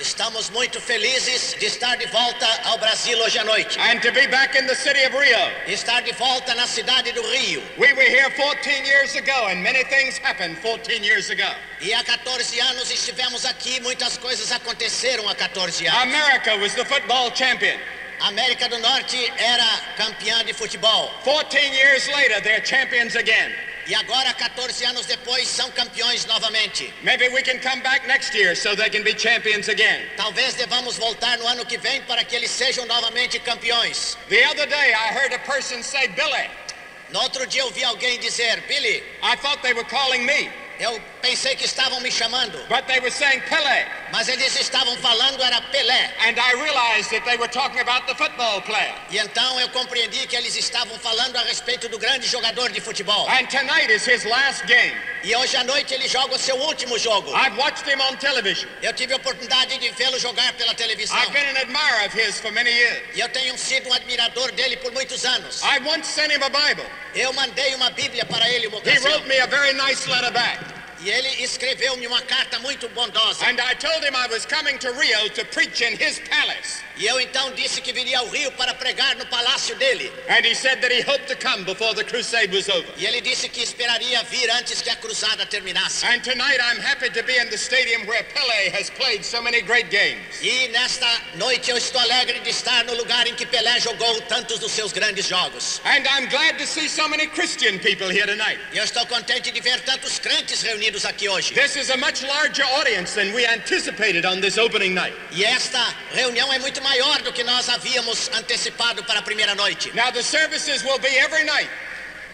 [0.00, 3.76] Estamos muito felizes de estar de volta ao Brasil hoje à noite.
[3.80, 5.50] and to be back in the city of Rio.
[5.66, 7.60] Estar de volta na cidade do Rio.
[7.76, 11.50] We were here 14 years ago, and many things happened 14 years ago.
[11.80, 16.02] E há 14 anos estivemos aqui, muitas coisas aconteceram há 14 anos.
[16.02, 17.78] America was the football champion.
[18.20, 19.66] América do Norte era
[19.96, 21.10] campeã de futebol.
[21.24, 23.52] 14 years later, they're champions again.
[23.88, 26.92] E agora, 14 anos depois, são campeões novamente.
[27.02, 30.04] Maybe we can come back next year so they can be champions again.
[30.14, 34.18] Talvez devamos voltar no ano que vem para que eles sejam novamente campeões.
[34.28, 36.50] The other day, I heard a person say, Billy,
[37.10, 41.00] No outro dia eu vi alguém dizer, Billy, I thought they were calling me, eu
[41.22, 43.86] pensei que estavam me chamando, but they were saying Pele.
[44.12, 46.10] Mas eles estavam falando era Pelé.
[46.20, 48.94] And I realized that they were talking about the football player.
[49.10, 53.28] E então eu compreendi que eles estavam falando a respeito do grande jogador de futebol.
[53.28, 54.94] And tonight is his last game.
[55.24, 57.30] E hoje à noite ele joga o seu último jogo.
[57.34, 58.68] I've watched him on television.
[58.82, 61.16] Eu tive a oportunidade de vê-lo jogar pela televisão.
[61.18, 63.02] I've been an admirer of his for many years.
[63.14, 65.62] E eu tenho sido um admirador dele por muitos anos.
[65.62, 66.86] I once sent him a Bible.
[67.14, 69.12] Eu mandei uma Bíblia para ele uma He ocasião.
[69.12, 70.77] wrote me a very nice letter back.
[71.00, 73.44] E ele escreveu-me uma carta muito bondosa.
[73.46, 76.82] And I told him I was coming to Rio to preach in his palace.
[76.96, 80.10] E eu então disse que viria ao Rio para pregar no palácio dele.
[80.28, 82.88] And he said that he hoped to come before the crusade was over.
[82.96, 86.04] E ele disse que esperaria vir antes que a cruzada terminasse.
[86.04, 89.62] And tonight I'm happy to be in the stadium where Pele has played so many
[89.62, 90.42] great games.
[90.42, 91.06] E nesta
[91.36, 94.90] noite eu estou alegre de estar no lugar em que Pelé jogou tantos dos seus
[94.90, 95.80] grandes jogos.
[95.84, 98.58] And I'm glad to see so many Christian people here tonight.
[98.72, 101.54] E eu estou contente de ver tantos crentes reunidos aqui hoje.
[101.54, 105.14] This is a much larger audience than we anticipated on this opening night.
[105.32, 105.78] E esta
[106.12, 109.92] reunião é muito maior do que nós havíamos antecipado para a primeira noite.
[109.94, 111.68] Now the services will be every night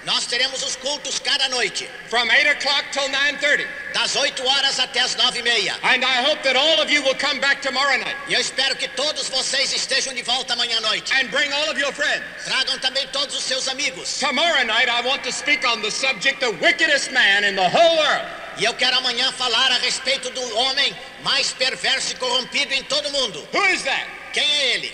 [0.06, 3.66] Nós teremos os cultos cada noite, from 8 o'clock till 9.30.
[3.94, 5.74] das 8 horas até as 9 e meia.
[5.82, 8.76] And I hope that all of you will come back tomorrow night E eu espero
[8.76, 11.10] que todos vocês estejam de volta amanhã à noite.
[11.14, 12.22] and bring all of your friends.
[12.44, 14.18] Tragam também todos os seus amigos.
[14.18, 17.96] Tomorrow night I want to speak on the subject the wickedest man in the whole
[17.96, 18.28] world.
[18.56, 23.08] E eu quero amanhã falar a respeito do homem mais perverso e corrompido em todo
[23.08, 23.48] o mundo.
[23.52, 24.06] Who is that?
[24.32, 24.92] Quem é ele?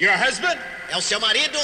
[0.00, 0.58] Your husband?
[0.88, 1.58] É o seu marido?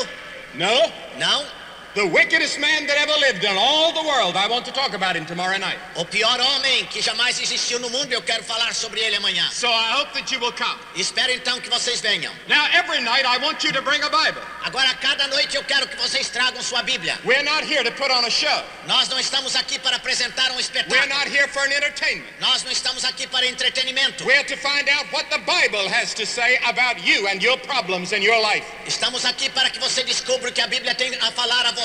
[0.54, 0.92] No.
[1.18, 1.59] Não.
[1.92, 4.36] The wickedest man that ever lived in all the world.
[4.36, 5.76] I want to talk about him tomorrow night.
[5.96, 9.50] O pior homem que jamais existiu no mundo, eu quero falar sobre ele amanhã.
[9.50, 10.78] So I hope that you will come.
[10.94, 12.32] Espero então que vocês venham.
[12.46, 14.40] Now, every night I want you to bring a Bible.
[14.62, 17.18] Agora, cada noite eu quero que vocês tragam sua Bíblia.
[17.24, 18.62] We're not here to put on a show.
[18.86, 21.08] Nós não estamos aqui para apresentar um We're espetáculo.
[21.08, 22.30] not here for an entertainment.
[22.38, 24.24] Nós não estamos aqui para entretenimento.
[24.24, 28.12] We're to find out what the Bible has to say about you and your problems
[28.12, 28.64] in your life.
[28.86, 31.79] Estamos aqui para que você descubra o que a Bíblia tem a falar a você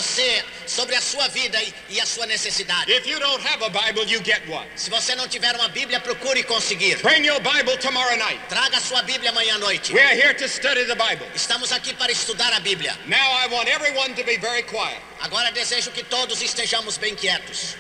[0.68, 2.92] sobre a sua vida e, e a sua necessidade.
[2.92, 4.68] If you don't have a Bible, you get one.
[4.76, 6.98] Se você não tiver uma Bíblia, procure conseguir.
[7.02, 8.40] Bring your Bible tomorrow night.
[8.50, 9.94] Traga sua Bíblia amanhã à noite.
[9.94, 11.28] We're here to study the Bible.
[11.36, 12.98] Estamos aqui para estudar a Bíblia.
[13.08, 15.00] Now I want everyone to be very quiet.
[15.22, 17.76] Agora desejo que todos estejamos bem quietos.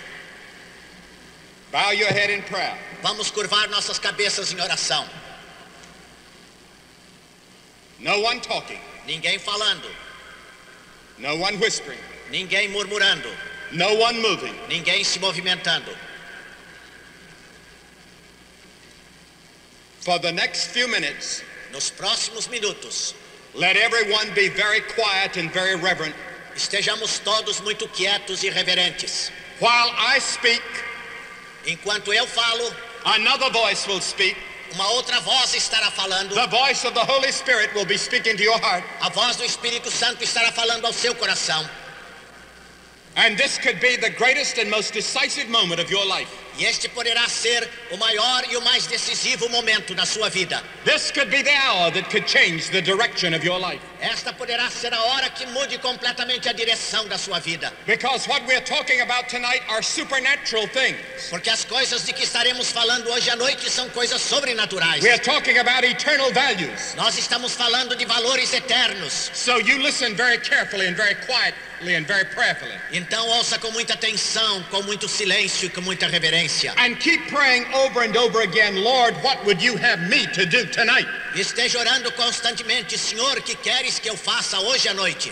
[1.71, 2.77] Bow your head in prayer.
[3.01, 5.07] Vamos curvar nossas cabeças em oração.
[7.99, 9.87] No one talking, Ninguém falando,
[11.17, 11.99] no one whispering,
[12.31, 13.29] ninguém murmurando,
[13.71, 14.53] no one moving.
[14.69, 15.95] ninguém se movimentando.
[20.01, 23.13] For the next few minutes, Nos próximos minutos,
[23.53, 26.15] let everyone be very quiet and very reverent.
[26.55, 29.29] estejamos todos muito quietos e reverentes.
[29.59, 30.61] While I speak,
[31.67, 32.71] Enquanto eu falo,
[33.05, 34.37] another voice will speak.
[34.73, 36.35] Uma outra voz estará falando.
[36.35, 38.83] The voice of the Holy Spirit will be speaking to your heart.
[39.01, 41.67] A voz do Espírito Santo estará falando ao seu coração.
[43.15, 46.44] And this could be the greatest and most decisive moment of your life.
[46.57, 50.63] E este poderá ser o maior e o mais decisivo momento da sua vida.
[50.85, 53.81] This could be the hour that could change the direction of your life.
[53.99, 57.73] Esta poderá ser a hora que mude completamente a direção da sua vida.
[57.85, 61.29] Because what we're talking about tonight are supernatural things.
[61.29, 65.03] Porque as coisas de que estaremos falando hoje à noite são coisas sobrenaturais.
[65.03, 66.93] We're talking about eternal values.
[66.95, 69.31] Nós estamos falando de valores eternos.
[69.33, 72.75] So you listen very carefully and very quietly and very prayerfully.
[72.93, 76.44] Então ouça com muita atenção, com muito silêncio e com muita reverência.
[76.77, 80.65] And keep praying over and over again, Lord, what would you have me to do
[80.65, 81.07] tonight?
[81.35, 85.31] Esteja orando constantemente, Senhor, que queres que eu faça hoje à noite?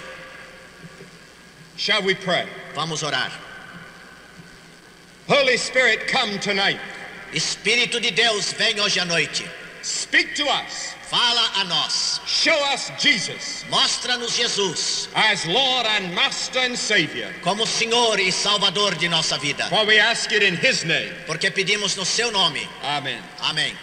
[1.77, 2.47] Shall we pray?
[2.75, 3.31] Vamos orar.
[5.27, 6.79] Holy Spirit, come tonight.
[7.33, 9.45] Espírito de Deus, vem hoje à noite.
[9.81, 10.93] Speak to us.
[11.13, 12.21] Fala a nós.
[12.25, 17.31] Show us Jesus Mostra-nos Jesus as Lord and Master and Savior.
[17.43, 19.69] como Senhor e Salvador de nossa vida.
[19.69, 21.13] For we ask it in His name.
[21.27, 22.67] Porque pedimos no seu nome.
[22.81, 23.21] Amen.
[23.41, 23.75] Amém.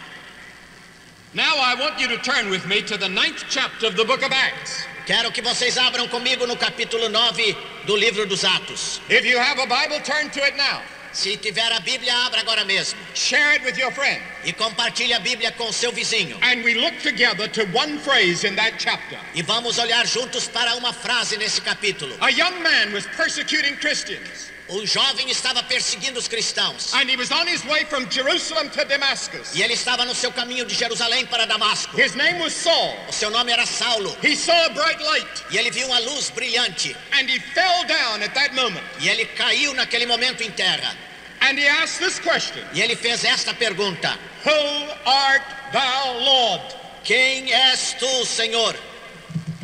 [1.32, 4.25] Now I want you to turn with me to the ninth chapter of the book
[4.25, 4.85] of Acts.
[5.06, 7.56] Quero que vocês abram comigo no capítulo 9
[7.87, 9.00] do livro dos Atos.
[9.09, 10.83] If you have a Bible, turn to it now.
[11.12, 12.99] Se tiver a Bíblia, abra agora mesmo.
[13.15, 14.23] Share it with your friend.
[14.45, 16.39] E compartilhe a Bíblia com seu vizinho.
[16.43, 19.19] And we look together to one phrase in that chapter.
[19.35, 22.17] E vamos olhar juntos para uma frase nesse capítulo.
[22.21, 26.93] A young man was persecuting Christians, O jovem estava perseguindo os cristãos.
[26.94, 29.55] and he was on his way from Jerusalem to Damascus.
[29.55, 32.00] E ele estava no seu caminho de Jerusalém para Damasco.
[32.00, 32.96] His name was Saul.
[33.08, 34.17] O seu nome era Saulo.
[34.22, 36.94] He saw a bright light, E ele viu uma luz brilhante.
[37.12, 38.84] and he fell down at that moment.
[39.00, 40.96] E ele caiu naquele momento em terra.
[41.43, 45.43] And he asked this question E ele fez esta pergunta: Who art
[45.73, 46.62] thou, Lord?
[47.02, 48.76] Quem és tu, Senhor?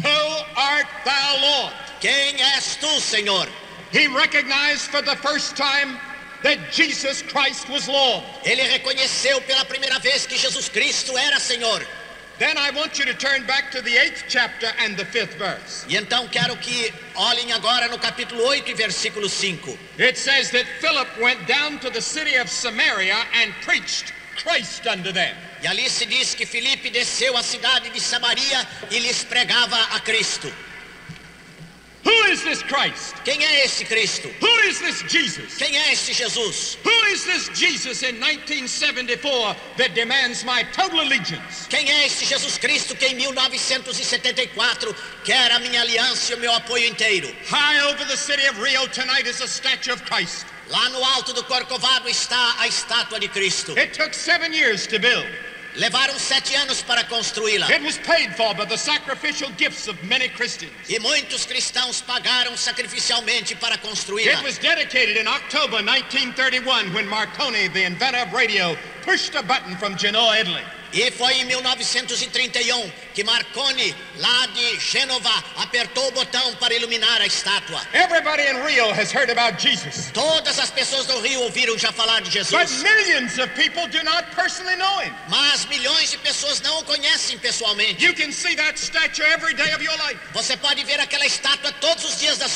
[0.03, 1.75] Who art thou, Lord?
[2.01, 3.49] Quem és tu, Senhor?
[3.93, 5.99] He recognized for the first time
[6.43, 8.25] that Jesus Christ was Lord.
[8.45, 11.81] Ele reconheceu pela primeira vez que Jesus Cristo era Senhor.
[12.39, 15.87] Then I want you to turn back to the eighth chapter and the fifth verse.
[15.89, 19.79] E então quero que olhem agora no capítulo 8 e versículo 5.
[19.99, 25.13] It says that Philip went down to the city of Samaria and preached Christ unto
[25.13, 25.35] them.
[25.63, 30.01] E ali se diz que Filipe desceu à cidade de Samaria e lhes pregava a
[30.01, 30.53] Cristo.
[32.27, 33.15] Who is this Christ?
[33.25, 34.29] Quem é esse Cristo?
[34.41, 35.57] Who is this Jesus?
[35.59, 36.77] Quem é este Jesus?
[36.83, 41.69] Who is this Jesus in 1974 that demands my total allegiance?
[41.69, 44.93] Quem é este Jesus Cristo que em 1974
[45.25, 47.33] quer a minha aliança e o meu apoio inteiro?
[47.49, 50.47] High over the city of Rio tonight is a statue of Christ.
[50.69, 53.79] Lá no alto do Corcovado está a estátua de Cristo.
[53.79, 55.29] It took seven years to build.
[55.77, 57.71] Levaram sete anos para construí-la.
[57.71, 60.73] It was paid for by the sacrificial gifts of many Christians.
[60.89, 64.33] E muitos cristãos pagaram sacrificialmente para construí-la.
[70.93, 70.95] It was dedicated in October 1931 when Marconi, the inventor of radio, pushed a button
[70.95, 70.95] from Genoa, Italy.
[70.95, 77.27] E foi em 1931 que Marconi, lá de Gênova, apertou o botão para iluminar a
[77.27, 77.81] estátua.
[77.93, 80.11] Everybody in Rio has heard about Jesus.
[80.13, 82.83] Todas as pessoas do Rio ouviram já falar de But Jesus.
[82.83, 85.13] millions of people do not personally know him.
[85.29, 88.05] Mas milhões de pessoas não o conhecem pessoalmente.
[88.05, 90.19] You can see that statue every day of your life.
[90.33, 91.66] Você pode ver aquela estátua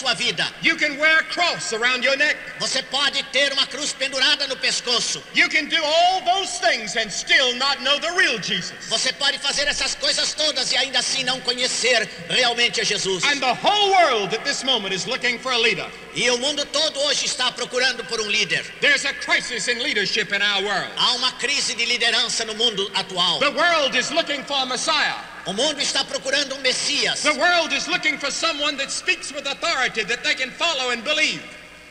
[0.01, 0.47] sua vida.
[0.63, 2.37] You can wear a cross around your neck.
[2.59, 5.23] Você pode ter uma cruz pendurada no pescoço.
[5.35, 8.73] You can do all those things and still not know the real Jesus.
[8.89, 13.23] Você pode fazer essas coisas todas e ainda assim não conhecer realmente a Jesus.
[13.25, 15.87] And the whole world at this moment is looking for a leader.
[16.15, 18.65] E o mundo todo hoje está procurando por um líder.
[18.81, 20.91] There's a crisis in leadership in our world.
[20.97, 23.39] Há uma crise de liderança no mundo atual.
[23.39, 25.30] The world is looking for a Messiah.
[25.47, 27.23] O mundo está procurando um Messias.
[27.23, 31.03] The world is looking for someone that speaks with authority that they can follow and
[31.03, 31.43] believe.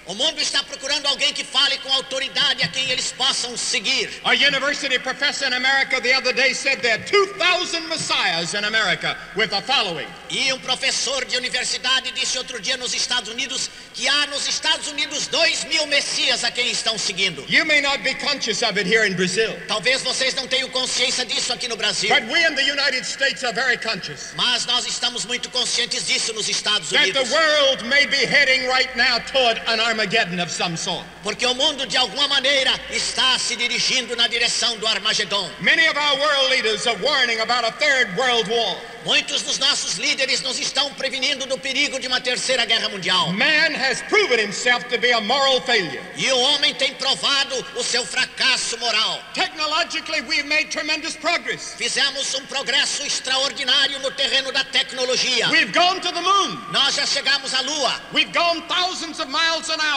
[0.09, 4.09] O mundo está procurando alguém que fale com autoridade a quem eles possam seguir.
[4.23, 9.15] A university professor in America the other day said there are 2,000 messiahs in America
[9.35, 10.07] with a following.
[10.31, 14.87] E um professor de universidade disse outro dia nos Estados Unidos que há nos Estados
[14.87, 17.45] Unidos dois mil Messias a quem estão seguindo.
[17.47, 21.23] You may not be conscious of it here in Brazil, Talvez vocês não tenham consciência
[21.23, 24.87] disso aqui no Brasil, but we in the United States are very conscious mas nós
[24.87, 27.31] estamos muito conscientes disso nos Estados that the Unidos.
[27.31, 31.05] world may be heading right now toward an Armageddon of some sort.
[31.23, 35.49] Porque o mundo, de alguma maneira, está se dirigindo na direção do Armagedon.
[35.59, 38.77] Many of our world leaders are warning about a third world war.
[39.05, 43.31] Muitos dos nossos líderes nos estão prevenindo do perigo de uma terceira guerra mundial.
[43.33, 46.01] Man has proven himself to be a moral failure.
[46.17, 49.21] E o homem tem provado o seu fracasso moral.
[49.33, 51.75] Technologically, we've made tremendous progress.
[51.77, 55.49] Fizemos um progresso extraordinário no terreno da tecnologia.
[55.49, 56.61] We've gone to the moon.
[56.71, 58.01] Nós já chegamos à Lua.
[58.13, 59.88] We've gone thousands of miles an hour.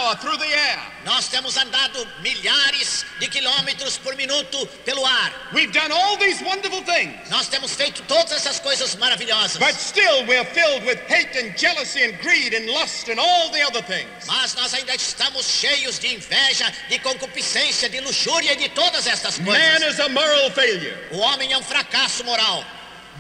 [1.04, 5.32] Nós temos andado milhares de quilômetros por minuto pelo ar.
[5.52, 7.28] We've done all these wonderful things.
[7.28, 9.58] Nós temos feito todas essas coisas maravilhosas.
[9.58, 13.62] But still, we're filled with hate and jealousy and greed and lust and all the
[13.66, 14.26] other things.
[14.26, 19.38] Mas nós ainda estamos cheios de inveja, de concupiscência, de luxúria e de todas estas
[19.38, 19.94] Man coisas.
[19.94, 20.96] is a moral failure.
[21.11, 22.64] O homem é um fracasso moral.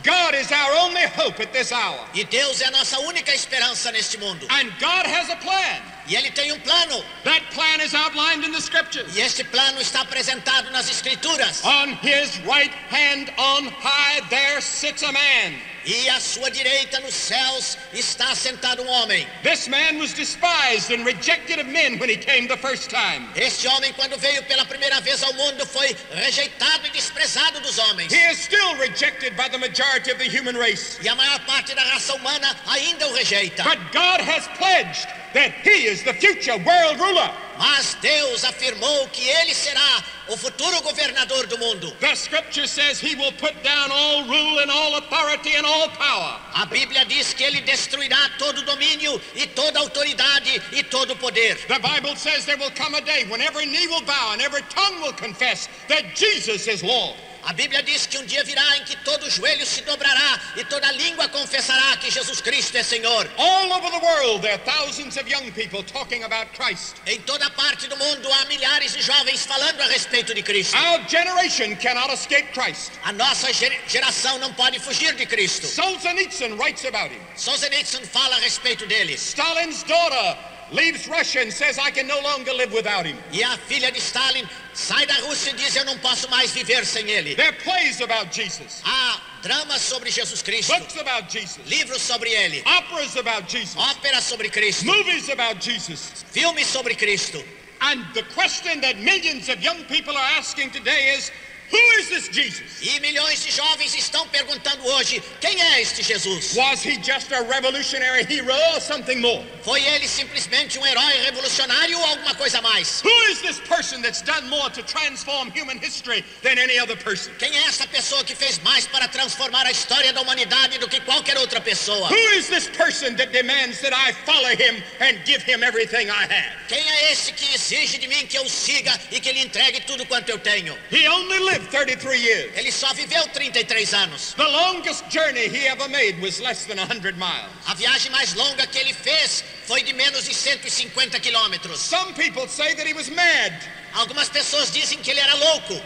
[0.04, 2.08] God is our only hope at this hour.
[2.14, 4.46] E Deus é a nossa única esperança neste mundo.
[4.50, 5.91] And God has a plan.
[6.06, 7.04] E ele tem um plano.
[7.24, 9.16] That plan is outlined in the scriptures.
[9.16, 11.64] E este plano está apresentado nas escrituras.
[11.64, 15.54] On his right hand on high there sits a man.
[15.84, 19.26] E à sua direita nos céus está sentado um homem.
[19.42, 23.28] This man was despised and rejected of men when he came the first time.
[23.34, 28.12] Este homem, quando veio pela primeira vez ao mundo, foi rejeitado e desprezado dos homens.
[28.12, 30.98] He is still rejected by the majority of the human race.
[31.02, 33.64] E a maior parte da raça humana ainda o rejeita.
[33.64, 37.30] But God has pledged that he is the future world ruler.
[37.58, 41.90] Mas Deus afirmou que ele será o futuro governador do mundo.
[42.00, 46.40] The scripture says he will put down all rule and all authority and all power.
[46.54, 51.56] A Bíblia diz que ele destruirá todo domínio e toda autoridade e todo poder.
[51.68, 54.62] The Bible says there will come a day when every knee will bow and every
[54.62, 57.16] tongue will confess that Jesus is Lord.
[57.44, 60.90] A Bíblia diz que um dia virá em que todo joelho se dobrará e toda
[60.92, 63.28] língua confessará que Jesus Cristo é Senhor.
[63.36, 66.94] All over the world, there are thousands of young people talking about Christ.
[67.06, 70.76] Em toda parte do mundo há milhares de jovens falando a respeito de Cristo.
[70.76, 72.92] Our generation cannot escape Christ.
[73.04, 75.66] A nossa ger- geração não pode fugir de Cristo.
[75.66, 77.20] Solzhenitsyn writes about him.
[77.36, 79.14] Solzhenitsyn fala a respeito dele.
[79.14, 80.38] Stalin's daughter
[80.72, 83.16] leaves Russia and says, I can no longer live without him.
[83.32, 86.84] E a filha de Stalin sai da Rússia e diz: Eu não posso mais viver
[86.84, 87.34] sem ele.
[87.34, 92.30] There are plays about Jesus, Há dramas sobre Jesus Cristo, books about Jesus, livros sobre
[92.30, 96.24] ele, operas about Jesus, óperas sobre Cristo, movies about Jesus.
[96.32, 97.42] filmes sobre Cristo.
[97.80, 101.32] And the question that millions of young people are asking today is,
[101.72, 102.62] who is this Jesus?
[102.82, 106.54] E milhões de jovens estão perguntando hoje: quem é este Jesus?
[106.54, 109.44] Was he just a revolutionary hero or something more?
[109.62, 113.00] Foi ele simplesmente um herói revolucionário ou alguma coisa mais?
[113.02, 117.32] Who is this person that's done more to transform human history than any other person?
[117.38, 121.00] Quem é essa pessoa que fez mais para transformar a história da humanidade do que
[121.00, 122.08] qualquer outra pessoa?
[122.08, 126.24] Who is this person that demands that I follow him and give him everything I
[126.24, 126.52] have?
[126.68, 130.04] Quem é esse que exige de mim que eu siga e que lhe entregue tudo
[130.06, 130.76] quanto eu tenho?
[130.90, 132.50] He only lived 33 years.
[132.56, 134.34] Ele só viveu 33 anos.
[134.34, 137.50] The longest journey he ever made was less than 100 miles.
[137.68, 141.78] A viagem mais longa que ele fez foi de menos de 150 quilômetros.
[141.78, 143.52] Some people say that he was mad.
[143.94, 145.80] Algumas pessoas dizem que ele era louco.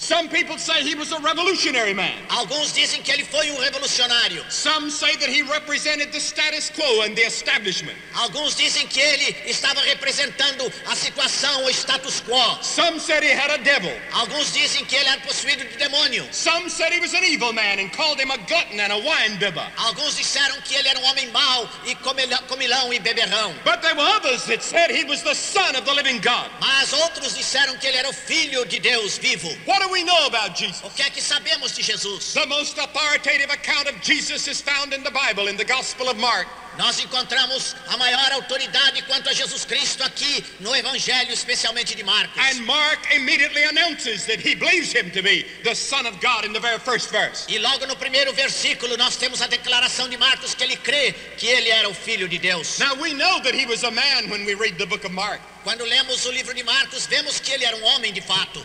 [0.00, 2.16] Some people say he was a revolutionary man.
[2.30, 4.50] Alguns dizem que ele foi um revolucionário.
[4.50, 7.98] Some say that he represented the status quo and the establishment.
[8.16, 12.58] Alguns dizem que ele estava representando a situação, o status quo.
[12.62, 13.92] Some said he had a devil.
[14.14, 16.26] Alguns dizem que ele era possuído de demônio.
[16.32, 19.36] Some said he was an evil man and called him a glutton and a wine
[19.38, 19.66] bibber.
[19.76, 23.54] Alguns disseram que ele era um homem mau e comilão, e beberrão.
[23.64, 26.50] But there were others that said he was the son of the living God.
[26.58, 29.50] Mas outros disseram que ele era o filho de Deus vivo.
[29.66, 30.82] What do we know about Jesus?
[30.84, 32.32] O que é que sabemos de Jesus?
[32.34, 36.16] The most authoritative account of Jesus is found in the Bible, in the Gospel of
[36.16, 36.46] Mark.
[36.78, 42.38] Nós encontramos a maior autoridade quanto a Jesus Cristo aqui no Evangelho, especialmente de Marcos.
[42.38, 46.52] And Mark immediately announces that he believes him to be the Son of God in
[46.52, 47.46] the very first verse.
[47.48, 51.48] E logo no primeiro versículo nós temos a declaração de Marcos que ele crê que
[51.48, 52.78] ele era o filho de Deus.
[52.78, 55.40] Now we know that he was a man when we read the book of Mark.
[55.64, 58.64] Quando lemos o livro de Marcos, vemos que ele era um homem de fato.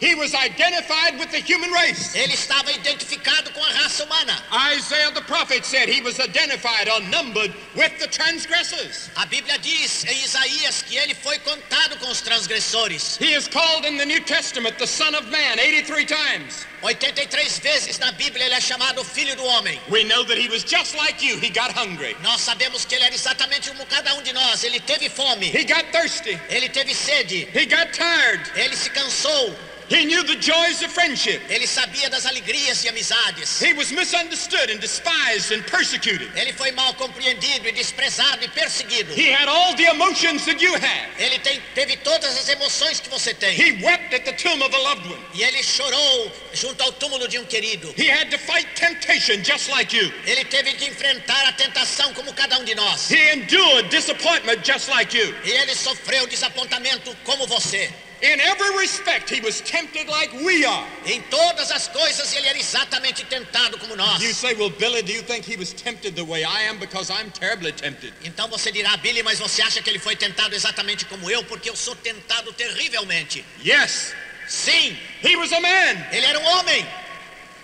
[0.00, 2.14] He was identified with the human race.
[2.16, 4.34] Ele estava identificado com a raça humana.
[4.74, 9.10] Isaiah the prophet said he was identified or numbered with the transgressors.
[9.16, 13.18] A Bíblia diz em Isaías que ele foi contado com os transgressores.
[13.20, 16.66] He is called in the New Testament the Son of Man 83 times.
[16.82, 19.78] 83 vezes na Bíblia ele é chamado filho do homem.
[19.90, 21.36] We know that he was just like you.
[21.38, 22.16] He got hungry.
[22.22, 24.64] Nós sabemos que ele era exatamente como cada um de nós.
[24.64, 26.40] Ele teve fome, He got thirsty.
[26.48, 28.40] ele teve sede, He got tired.
[28.56, 29.54] ele se cansou,
[29.90, 31.42] He knew the joys of friendship.
[31.50, 33.60] ele sabia das alegrias e amizades.
[33.60, 36.30] He was misunderstood and despised and persecuted.
[36.36, 39.12] Ele foi mal compreendido e desprezado e perseguido.
[39.18, 41.08] He had all the emotions that you have.
[41.18, 43.56] Ele tem- teve todas as emoções que você tem.
[43.58, 45.20] He wept at the tomb of a loved one.
[45.34, 47.92] E ele chorou junto ao túmulo de um querido.
[47.98, 50.12] He had to fight temptation just like you.
[50.24, 53.10] Ele teve que enfrentar a tentação como cada um de nós.
[53.10, 55.34] He endured disappointment just like you.
[55.44, 57.90] E ele sofreu desapontamento como você.
[58.22, 60.86] In every respect, he was tempted like we are.
[61.06, 64.20] Em todas as coisas ele era exatamente tentado como nós.
[64.20, 66.78] You say, well, Billy, do you think he was tempted the way I am?
[66.78, 68.12] Because I'm terribly tempted.
[68.22, 71.42] Então você dirá, Billy, mas você acha que ele foi tentado exatamente como eu?
[71.44, 73.42] Porque eu sou tentado terrivelmente.
[73.64, 74.12] Yes,
[74.50, 76.06] Sim, he was a man.
[76.12, 76.84] ele era um homem.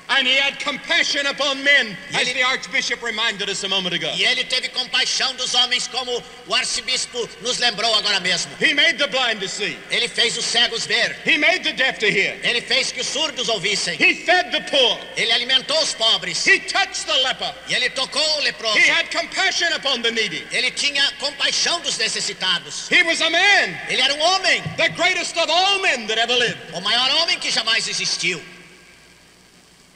[0.08, 3.92] And he had compassion upon men, E as ele- the Archbishop reminded us a moment
[3.94, 4.06] ago.
[4.16, 8.52] E ele teve compaixão dos homens, como o arcebispo nos lembrou agora mesmo.
[8.60, 9.76] He made the blind to see.
[9.90, 11.16] Ele fez os cegos ver.
[11.25, 12.38] He made the deaf to hear.
[12.44, 13.96] Ele fez que os surdos ouvissem.
[14.00, 14.98] He fed the poor.
[15.16, 16.46] Ele alimentou os pobres.
[16.46, 17.52] He touched the leper.
[17.68, 18.78] E ele tocou o leproso.
[18.78, 20.46] He had compassion upon the needy.
[20.52, 22.88] Ele tinha compaixão dos necessitados.
[22.92, 26.36] He was a man, Ele era um homem, the greatest of all men that ever
[26.36, 26.58] lived.
[26.75, 28.40] o maior homem que jamais existiu.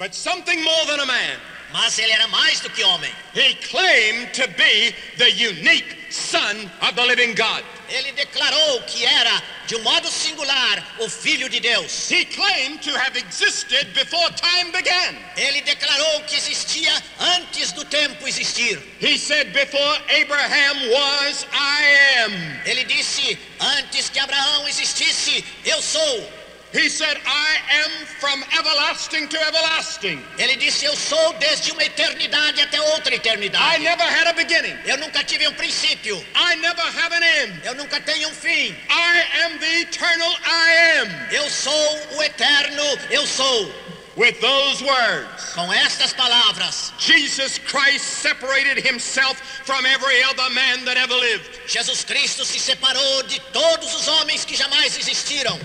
[0.01, 1.37] But something more than a man.
[1.75, 3.13] Mas ele era mais do que homem.
[3.35, 7.63] He claimed to be the unique Son of the living God.
[7.91, 12.11] Ele declarou que era, de um modo singular, o Filho de Deus.
[12.11, 15.17] He claimed to have existed before time began.
[15.37, 16.93] Ele declarou que existia
[17.37, 18.81] antes do tempo existir.
[19.01, 22.33] He said, Before Abraham was, I am.
[22.65, 26.40] Ele disse, antes que Abraão existisse, eu sou.
[26.73, 30.23] He said, I am from everlasting to everlasting.
[30.39, 33.83] Ele disse, eu sou desde uma eternidade até outra I eternidade.
[33.83, 34.77] never had a beginning.
[34.87, 36.25] Eu nunca tive um princípio.
[36.37, 37.61] I never have an end.
[37.65, 38.75] Eu nunca tenho um fim.
[38.89, 41.09] I am the eternal I am.
[41.33, 43.73] Eu sou o eterno, eu sou.
[44.17, 50.97] With those words, Com estas palavras, Jesus Christ separated himself from every other man that
[50.99, 51.49] ever lived.
[51.67, 55.59] Jesus Cristo se separou de todos os homens que jamais existiram.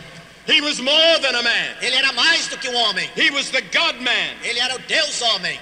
[0.47, 1.75] He was more than a man.
[1.81, 3.09] Ele era mais do que um homem.
[3.15, 4.35] He was the God man.
[4.43, 5.59] Ele era o Deus homem.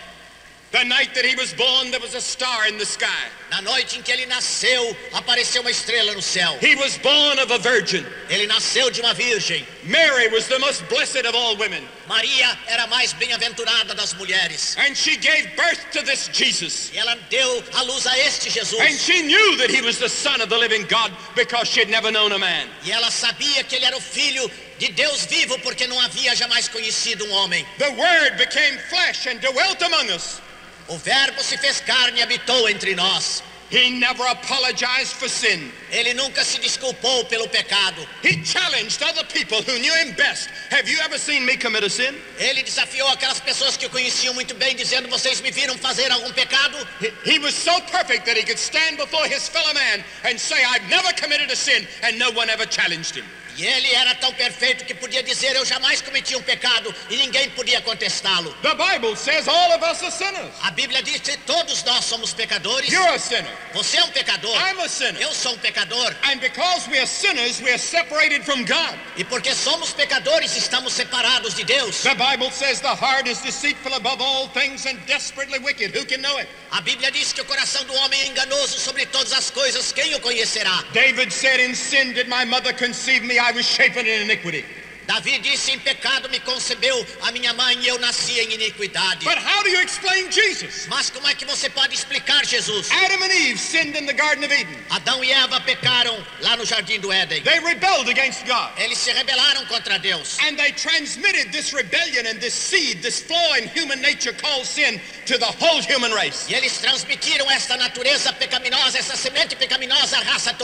[0.74, 3.30] The night that he was born, there was a star in the sky.
[3.52, 6.58] Na noite em que ele nasceu, apareceu uma estrela no céu.
[6.60, 8.04] He was born of a virgin.
[8.28, 9.64] Ele nasceu de uma virgem.
[9.84, 11.88] Mary was the most blessed of all women.
[12.08, 14.76] Maria era a mais bem-aventurada das mulheres.
[14.80, 16.92] And she gave birth to this Jesus.
[16.92, 19.00] E ela deu à luz a este And Jesus.
[19.00, 22.12] she knew that he was the Son of the living God because she had never
[22.12, 22.68] known a man.
[22.84, 24.50] E ela sabia que ele era o filho
[24.88, 27.66] de Deus vivo, porque não havia jamais conhecido um homem.
[27.78, 30.42] The Word became flesh and dwelt among us.
[30.90, 33.42] O Verbo se fez carne e habitou entre nós.
[33.70, 35.72] He never apologized for sin.
[35.90, 38.06] Ele nunca se desculpou pelo pecado.
[38.22, 40.50] He challenged other people who knew him best.
[40.70, 42.14] Have you ever seen me commit a sin?
[42.38, 46.32] Ele desafiou aquelas pessoas que o conheciam muito bem, dizendo: Vocês me viram fazer algum
[46.34, 46.78] pecado?
[47.00, 50.62] He, he was so perfect that he could stand before his fellow man and say,
[50.64, 53.26] I've never committed a sin, and no one ever challenged him.
[53.58, 57.50] E ele era tão perfeito que podia dizer: Eu jamais cometi um pecado e ninguém
[57.52, 58.54] podia contestá-lo.
[58.62, 60.54] The Bible says all of us are sinners.
[60.62, 62.90] A Bíblia diz que todos nós somos pecadores.
[62.92, 63.52] You're a sinner.
[63.74, 64.56] Você é um pecador.
[64.56, 65.22] I'm a sinner.
[65.22, 66.16] Eu sou um pecador.
[66.24, 68.98] And because we are sinners, we are separated from God.
[69.18, 72.02] E porque somos pecadores, estamos separados de Deus.
[72.02, 75.96] The Bible says the heart is deceitful above all things and desperately wicked.
[75.96, 76.48] Who can know it?
[76.72, 79.92] A Bíblia diz que o coração do homem é enganoso sobre todas as coisas.
[79.92, 80.84] Quem o conhecerá?
[80.92, 84.64] David said, In sin did my mother conceive me, I was shapen in iniquity.
[85.06, 89.26] Davi disse: Em pecado me concebeu a minha mãe e eu nasci em iniquidade.
[89.26, 90.88] But how do you explain Jesus?
[90.88, 92.90] Mas como é que você pode explicar Jesus?
[92.92, 94.78] Adam and Eve sinned in the Garden of Eden.
[94.90, 97.44] Adão e Eva pecaram lá no jardim do Éden.
[97.44, 98.72] They rebelled against God.
[98.78, 100.38] Eles se rebelaram contra Deus.
[100.42, 105.02] And they transmitted this rebellion and this seed, this flaw in human nature called sin,
[105.26, 106.50] to the whole human race.
[106.50, 109.56] E eles transmitiram esta natureza pecaminosa, essa semente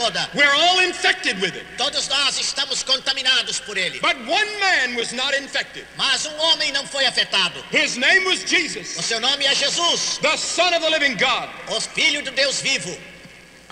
[0.00, 0.28] toda.
[0.34, 1.64] We're all infected with it.
[1.76, 4.00] Todos nós estamos contaminados por ele.
[4.00, 5.86] But one man was not infected.
[5.96, 7.62] Mas um homem não foi afetado.
[7.70, 11.48] His name was O Jesus, seu nome é Jesus, the Son of the living God.
[11.68, 12.96] o Filho do Deus vivo.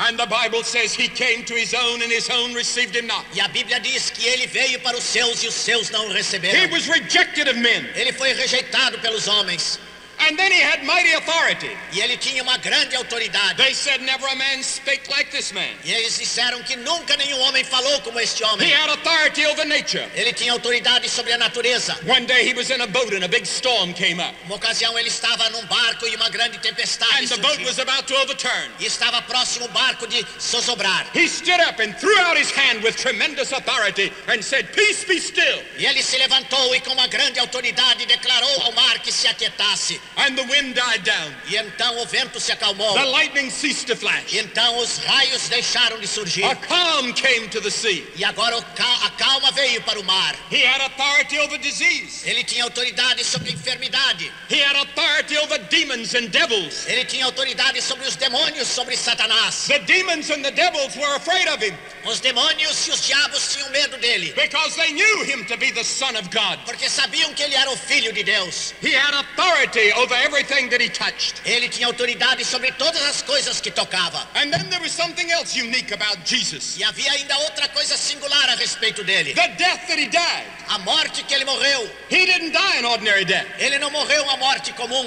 [0.01, 3.25] And the Bible says he came to his own and his own received him not.
[3.35, 6.11] E a Bíblia diz que ele veio para os seus e os seus não o
[6.13, 6.71] He receberam.
[6.71, 7.85] was rejected of men.
[7.97, 9.81] Ele foi rejeitado pelos homens.
[10.21, 11.71] And then he had mighty authority.
[11.93, 13.57] E ele tinha uma grande autoridade.
[13.57, 15.71] They said never a man spake like this man.
[15.85, 18.71] E eles disseram que nunca nenhum homem falou como este He homem.
[18.71, 20.05] had authority over nature.
[20.15, 21.97] Ele tinha autoridade sobre a natureza.
[22.07, 24.35] One day he was in a boat and a big storm came up.
[24.47, 27.67] Uma ocasião ele estava num barco e uma grande tempestade And the boat surgiu.
[27.67, 28.71] was about to overturn.
[28.81, 31.07] E estava próximo o barco de zozobrar.
[31.15, 35.21] He stood up and threw out his hand with tremendous authority and said, Peace be
[35.21, 35.63] still.
[35.79, 40.01] E ele se levantou e com uma grande autoridade declarou ao mar que se aquietasse.
[40.19, 41.33] And the wind died down.
[41.47, 42.95] E então o vento se acalmou.
[42.95, 44.33] The lightning ceased to flash.
[44.33, 46.45] E então os raios deixaram de surgir.
[46.45, 48.05] A calm came to the sea.
[48.17, 50.35] E agora a calma veio para o mar.
[50.51, 52.29] He had authority over disease.
[52.29, 54.33] Ele tinha autoridade sobre a enfermidade.
[54.51, 56.87] He had authority over demons and devils.
[56.89, 59.67] Ele tinha autoridade sobre os demônios, sobre Satanás.
[59.69, 61.77] The demons and the devils were afraid of him.
[62.09, 65.85] Os demônios e os diabos tinham medo dele, because they knew him to be the
[65.85, 66.59] Son of God.
[66.65, 68.73] porque sabiam que ele era o filho de Deus.
[68.81, 71.43] He had authority over everything that he touched.
[71.45, 74.27] Ele tinha autoridade sobre todas as coisas que tocava.
[74.35, 78.49] And then there was something else unique about Jesus E havia ainda outra coisa singular
[78.51, 80.47] a respeito dele: the death that he died.
[80.71, 81.89] a morte que ele morreu.
[82.11, 85.07] He didn't die an ordinary death, Ele não morreu uma morte comum,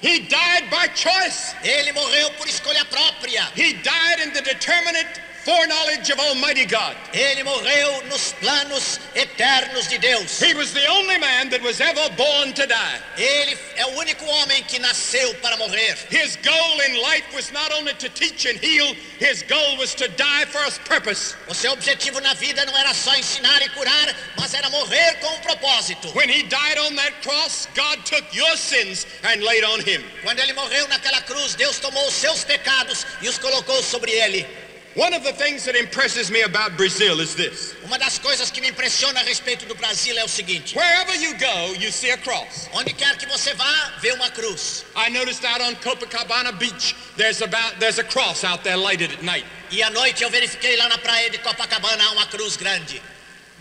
[0.00, 1.54] he died by choice.
[1.64, 3.48] ele morreu por escolha própria.
[3.56, 6.96] He died in the determinate foreknowledge of Almighty God.
[7.14, 10.40] Ele morreu nos planos eternos de Deus.
[10.42, 12.98] He was the only man that was ever born to die.
[13.16, 15.94] Ele é o único homem que nasceu para morrer.
[16.10, 20.08] His goal in life was not only to teach and heal, his goal was to
[20.16, 21.36] die for his purpose.
[21.48, 25.32] O seu objetivo na vida não era só ensinar e curar, mas era morrer com
[25.32, 26.08] um propósito.
[26.16, 30.02] When he died on that cross, God took your sins and laid on him.
[30.24, 34.65] Quando ele morreu naquela cruz, Deus tomou os seus pecados e os colocou sobre ele.
[34.96, 37.74] One of the things that impresses me about Brazil is this.
[37.84, 41.34] Uma das coisas que me impressiona a respeito do Brasil é o seguinte: Wherever you
[41.36, 42.70] go, you see a cross.
[42.72, 44.86] onde quer que você vá, vê uma cruz.
[44.96, 49.22] I noticed out on Copacabana Beach, there's about there's a cross out there lighted at
[49.22, 49.44] night.
[49.70, 53.02] E à noite eu verifiquei lá na praia de Copacabana há uma cruz grande.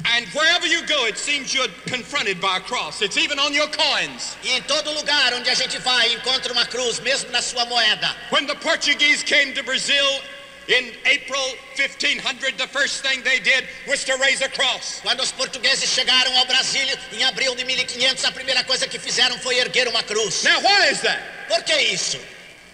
[0.06, 3.02] And wherever you go, it seems you're confronted by a cross.
[3.02, 4.38] It's even on your coins.
[4.42, 8.16] E em todo lugar onde a gente vai, encontra uma cruz, mesmo na sua moeda.
[8.30, 10.22] When the Portuguese came to Brazil
[10.68, 11.44] in April
[11.78, 15.00] 1500, the first thing they did was to raise a cross.
[15.02, 19.38] Quando os portugueses chegaram ao Brasil em abril de 1500, a primeira coisa que fizeram
[19.40, 20.44] foi erguer uma cruz.
[20.44, 21.22] Now, why is that?
[21.48, 22.20] Por que isso?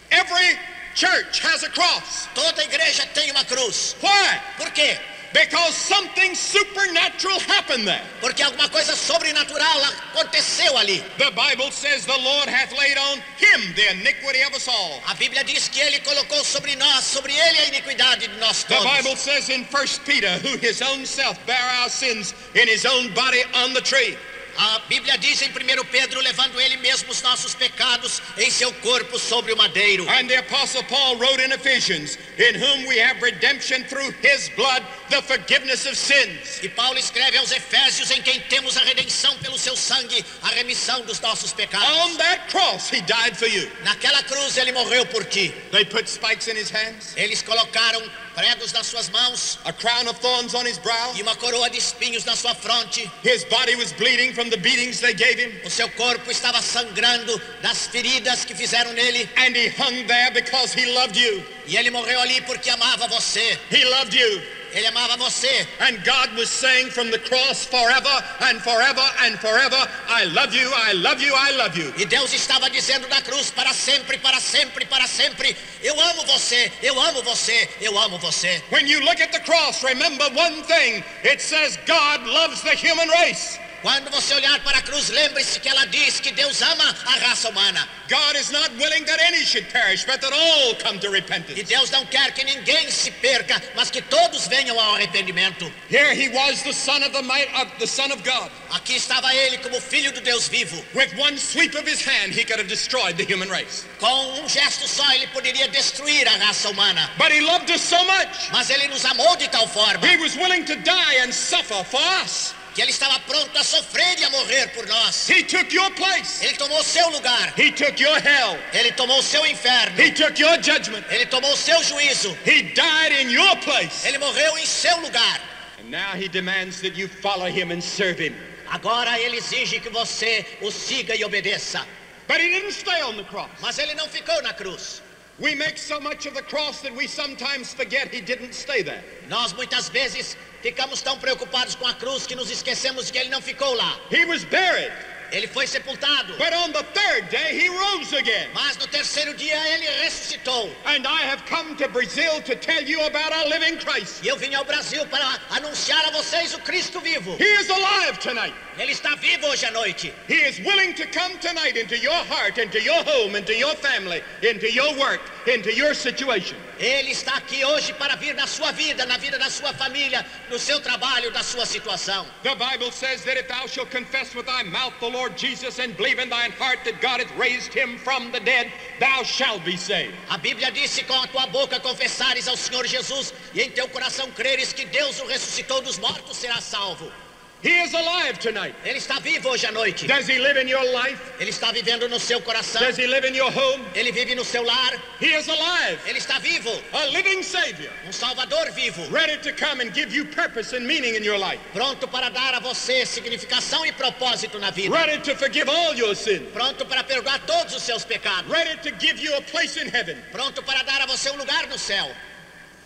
[0.10, 0.58] Every
[0.96, 2.30] church has a cross.
[2.34, 3.96] Toda igreja tem uma cruz.
[4.02, 4.42] Why?
[4.58, 4.98] Por quê?
[5.34, 8.04] Because something supernatural happened there.
[8.20, 11.04] Porque alguma coisa sobrenatural aconteceu ali.
[11.18, 15.02] The Bible says the Lord hath laid on him the iniquity of us all.
[15.08, 18.84] A Bíblia diz que ele colocou sobre nós, sobre ele a iniquidade de nós todos.
[18.84, 18.90] The.
[18.90, 23.14] Bible says in 1 Peter, who his own self bare our sins in his own
[23.14, 24.18] body on the tree.
[24.58, 29.18] A Bíblia diz em 1 Pedro, levando ele mesmo os nossos pecados em seu corpo
[29.18, 30.08] sobre o madeiro.
[30.10, 34.84] And the Apostle Paul wrote in Ephesians, in whom we have redemption through his blood,
[35.10, 36.60] the forgiveness of sins.
[36.62, 41.02] E Paulo escreve aos Efésios, em quem temos a redenção pelo seu sangue, a remissão
[41.02, 42.18] dos nossos On pecados.
[42.18, 43.72] that cross, he died for you.
[43.84, 45.54] Naquela cruz ele morreu por ti.
[45.72, 48.02] They put spikes in his hands, Eles colocaram
[48.36, 51.14] pregos nas suas mãos a crown of thorns on his brow.
[51.16, 53.10] e uma coroa de espinhos na sua fronte.
[53.24, 55.52] His body was bleeding from the beatings they gave him.
[55.66, 59.30] O seu corpo estava sangrando das feridas que fizeram nele.
[59.38, 61.44] And he hung there because he loved you.
[61.68, 63.58] E ele morreu ali porque amava você.
[63.70, 64.42] He loved you.
[64.74, 65.68] Ele amava você.
[65.80, 70.70] And God was saying from the cross forever and forever and forever, I love you,
[70.74, 71.94] I love you, I love you.
[71.98, 76.72] E Deus estava dizendo na cruz para sempre, para sempre, para sempre: Eu amo você,
[76.82, 78.62] eu amo você, eu amo você.
[78.72, 81.04] When you look at the cross, remember one thing.
[81.24, 83.60] It says God loves the human race.
[83.82, 87.50] Quando você olhar para a cruz, lembre-se que ela diz que Deus ama a raça
[87.50, 87.88] humana.
[88.08, 91.64] God is not willing that any should perish, but that all come to E repentance.
[91.64, 95.72] Deus não quer que ninguém se perca, mas que todos venham ao arrependimento.
[95.90, 98.52] Here he was, the son of the might of the Son of God.
[98.70, 100.84] Aqui estava ele como filho do Deus vivo.
[100.94, 103.88] With one sweep of his hand, he could have destroyed the human race.
[104.00, 107.10] Com um gesto só, ele poderia destruir a raça humana.
[107.18, 108.52] But he loved us so much.
[108.52, 112.02] Mas ele nos amou de tal forma He was willing to die and suffer for
[112.24, 112.54] us.
[112.74, 115.30] Que ele estava pronto a sofrer e a morrer por nós.
[115.30, 116.44] He took your place.
[116.44, 117.54] Ele tomou o seu lugar.
[117.58, 118.58] He took your hell.
[118.74, 120.00] Ele tomou o seu inferno.
[120.00, 121.04] He took your judgment.
[121.10, 122.38] Ele tomou o seu juízo.
[122.46, 124.08] He died in your place.
[124.08, 125.42] Ele morreu em seu lugar.
[125.80, 128.36] And now he demands that you follow him and serve him.
[128.70, 131.86] Agora ele exige que você o siga e obedeça.
[132.28, 133.50] But he didn't stay on the cross.
[133.60, 135.02] Mas ele não ficou na cruz.
[135.40, 139.04] We make so much of the cross that we sometimes forget he didn't stay there.
[139.28, 143.30] Nós muitas vezes ficamos tão preocupados com a cruz que nos esquecemos de que ele
[143.30, 144.00] não ficou lá.
[144.12, 144.92] He was buried.
[145.32, 146.38] Ele foi sepultado.
[146.38, 148.50] But on the third day, he rose again.
[148.54, 150.70] Mas no terceiro dia ele ressuscitou.
[150.86, 154.24] And I have come to Brazil to tell you about our living Christ.
[154.24, 157.38] E eu vim ao Brasil para anunciar a vocês o Cristo vivo.
[157.40, 158.54] He is alive tonight.
[158.78, 160.14] Ele está vivo hoje à noite.
[160.30, 164.24] He is willing to come tonight into your heart, into your home, into your family,
[164.42, 166.58] into your work, into your situation.
[166.80, 170.58] Ele está aqui hoje para vir na sua vida, na vida da sua família, no
[170.58, 172.26] seu trabalho, da sua situação.
[172.44, 175.96] The Bible says that if thou shalt confess with thy mouth the Lord Jesus and
[175.98, 179.76] believe in thine heart that God hath raised him from the dead, thou shalt be
[179.76, 180.16] saved.
[180.30, 183.90] A Bíblia diz: se com a tua boca confessares ao Senhor Jesus e em teu
[183.90, 187.12] coração creres que Deus o ressuscitou dos mortos, serás salvo.
[187.62, 188.74] He is alive tonight.
[188.84, 190.08] Ele está vivo hoje à noite.
[190.08, 191.20] Does he live in your life?
[191.40, 192.82] Ele está vivendo no seu coração.
[192.82, 193.86] Does he live in your home?
[193.94, 194.94] Ele vive no seu lar.
[195.20, 196.00] He is alive.
[196.08, 196.72] Ele está vivo.
[196.92, 197.92] A living Savior.
[198.08, 199.08] Um Salvador vivo.
[199.12, 201.60] Ready to come and give you purpose and meaning in your life.
[201.72, 204.96] Pronto para dar a você significação e propósito na vida.
[204.96, 206.50] Ready to forgive all your sins.
[206.54, 208.50] Pronto para perdoar todos os seus pecados.
[208.50, 210.18] Ready to give you a place in heaven.
[210.32, 212.10] Pronto para dar a você um lugar no céu.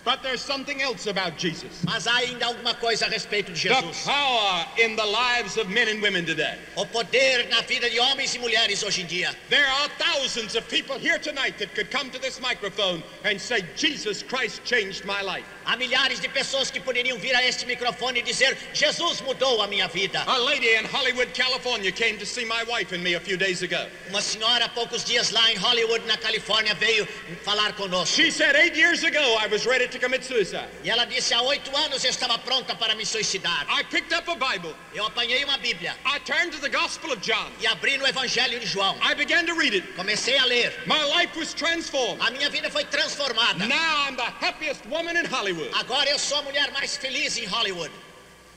[0.05, 1.83] But there's something else about Jesus.
[1.83, 5.87] Mas há ainda alguma coisa a respeito de The power in the lives of men
[5.87, 6.59] and women today.
[6.77, 9.35] O poder na vida de homens e mulheres hoje em dia.
[9.49, 13.65] There are thousands of people here tonight that could come to this microphone and say,
[13.75, 15.54] Jesus Christ changed my life.
[15.65, 19.67] Há milhares de pessoas que poderiam vir a este microfone e dizer: Jesus mudou a
[19.67, 20.23] minha vida.
[20.27, 23.63] A lady in Hollywood, California came to see my wife and me a few days
[23.63, 23.87] ago.
[24.09, 27.07] Uma senhora, há poucos dias lá em Hollywood, na Califórnia, veio
[27.43, 28.15] falar conosco.
[28.15, 30.69] She said, eight years ago, I was ready to commit suicide.
[30.83, 33.65] E ela disse: há oito anos eu estava pronta para me suicidar.
[33.69, 34.75] I picked up a Bible.
[34.93, 37.51] Eu apanhei uma Bíblia I turned to the Gospel of John.
[37.59, 38.95] e abri no Evangelho de João.
[39.01, 39.95] I began to read it.
[39.95, 40.71] Comecei a ler.
[40.85, 42.21] My life was transformed.
[42.21, 43.65] A minha vida foi transformada.
[43.65, 45.54] Now I'm the happiest woman in Hollywood.
[45.73, 47.91] Agora eu sou a mulher mais feliz em Hollywood.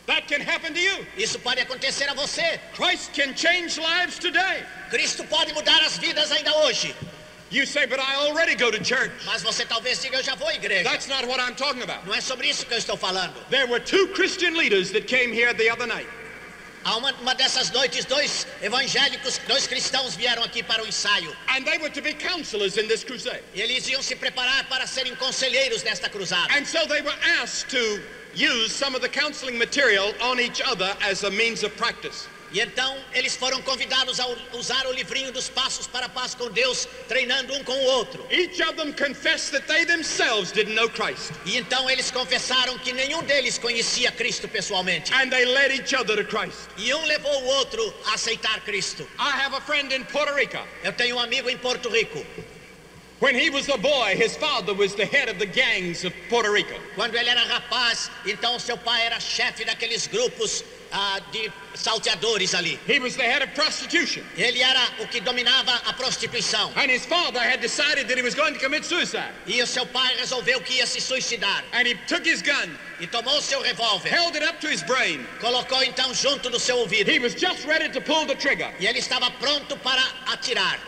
[0.07, 1.07] That can happen to you.
[1.19, 2.59] Isso pode acontecer a você.
[2.75, 4.65] Christ can change lives today.
[4.91, 6.95] Cristo pode mudar as vidas ainda hoje.
[7.51, 9.13] You say, but I already go to church.
[9.27, 10.85] Mas você talvez diga: eu já vou à igreja.
[10.85, 12.07] That's not what I'm talking about.
[12.07, 13.35] Não é sobre isso que eu estou falando.
[13.51, 16.09] There were two Christian leaders that came here the other night.
[16.88, 21.37] Há uma, uma dessas noites, dois evangélicos, dois cristãos vieram aqui para o ensaio.
[21.48, 23.42] And they were to be counselors in this crusade.
[23.55, 26.51] E eles iam se preparar para serem conselheiros nesta cruzada.
[26.51, 28.01] And so they were asked to
[28.35, 32.27] use some of the counseling material on each other as a means of practice.
[32.51, 36.51] E então eles foram convidados a usar o livrinho dos passos para a paz com
[36.51, 38.27] Deus, treinando um com o outro.
[38.31, 41.33] Each of them confessed that they themselves didn't know Christ.
[41.45, 45.13] E então eles confessaram que nenhum deles conhecia Cristo pessoalmente.
[45.13, 46.69] And they led each other to Christ.
[46.79, 49.07] E um levou o outro a aceitar Cristo.
[49.19, 50.59] I have a friend in Puerto Rico.
[50.83, 52.25] Eu tenho um amigo em Porto Rico.
[53.21, 56.53] When he was a boy, his father was the head of the gangs of Puerto
[56.53, 56.75] Rico.
[56.95, 62.79] Quando ele era rapaz, então seu pai era chefe daqueles grupos ah, de salteadores ali.
[62.87, 64.25] He was the head of prostitution.
[64.37, 66.73] Ele era o que dominava a prostituição.
[66.77, 69.33] And his father had decided that he was going to commit suicide.
[69.47, 71.62] E o seu pai resolveu que ia se suicidar.
[71.73, 74.09] And he took his gun, E tomou o seu revólver.
[74.09, 75.25] held it up to his brain.
[75.41, 77.09] Colocou então junto do seu ouvido.
[77.11, 80.79] He was just ready to pull the trigger E ele estava pronto para atirar.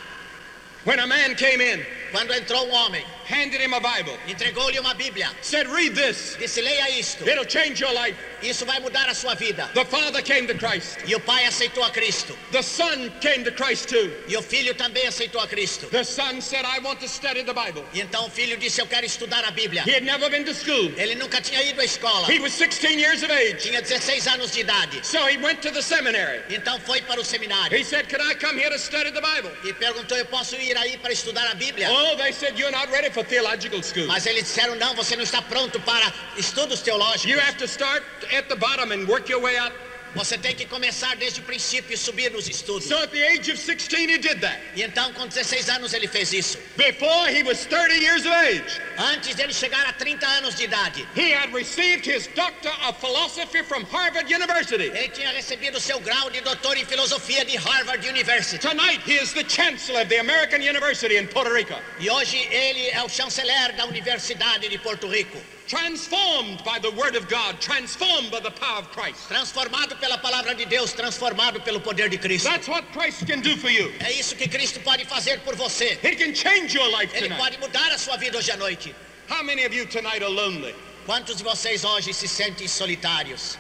[0.85, 4.95] when a man came in, Quando entrou um homem, handed him a Bible, entregou-lhe uma
[4.95, 5.31] Bíblia.
[5.41, 6.37] said, Read this.
[6.39, 7.29] Disse: Leia isto.
[7.29, 8.17] It'll change your life.
[8.43, 9.71] Isso vai mudar a sua vida.
[9.75, 10.99] The father came to Christ.
[11.07, 12.37] E o pai aceitou a Cristo.
[12.51, 14.11] The son came to Christ too.
[14.29, 15.87] E o filho também aceitou a Cristo.
[15.89, 17.85] The son said, I want to study the Bible.
[17.93, 19.85] E então o filho disse: Eu quero estudar a Bíblia.
[19.87, 20.93] He had never been to school.
[20.97, 22.27] Ele nunca tinha ido à escola.
[22.29, 23.59] He was 16 years of age.
[23.63, 25.07] Tinha 16 anos de idade.
[25.07, 26.43] So he went to the seminary.
[26.51, 27.79] Então foi para o seminário.
[27.79, 29.53] He said, Can I come here to study the Bible?
[29.65, 31.89] E perguntou: Eu posso ir aí para estudar a Bíblia?
[32.17, 34.07] They said, You're not ready for theological school.
[34.07, 37.25] Mas eles disseram: Não, você não está pronto para estudos teológicos.
[37.25, 39.73] You have to start at the bottom and work your way up.
[40.15, 42.89] Você tem que começar desde o princípio e subir nos estudos.
[42.89, 44.59] So at the age of 16, he did that.
[44.75, 46.59] E então, com 16 anos, ele fez isso.
[46.77, 51.07] Before he was 30 years of age, Antes dele chegar a 30 anos de idade,
[51.15, 54.91] he had received his Doctor of Philosophy from Harvard University.
[54.93, 58.59] ele tinha recebido seu grau de doutor em filosofia de Harvard University.
[58.59, 62.91] Tonight, he is the chancellor of the American University in Puerto Rico, E hoje ele
[62.91, 65.39] é o chanceler da Universidade de Porto Rico.
[65.71, 69.29] Transformed by the Word of God, transformed by the power of Christ.
[69.29, 72.49] Transformado pela palavra de Deus, transformado pelo poder de Cristo.
[72.49, 73.93] That's what Christ can do for you.
[74.01, 75.97] É isso que Cristo pode fazer por você.
[76.03, 77.39] He can change your life Ele tonight.
[77.41, 78.93] pode mudar a sua vida hoje à noite.
[79.29, 80.75] How many of you tonight are lonely?
[81.07, 83.57] Quantos de vocês hoje se sentem solitários?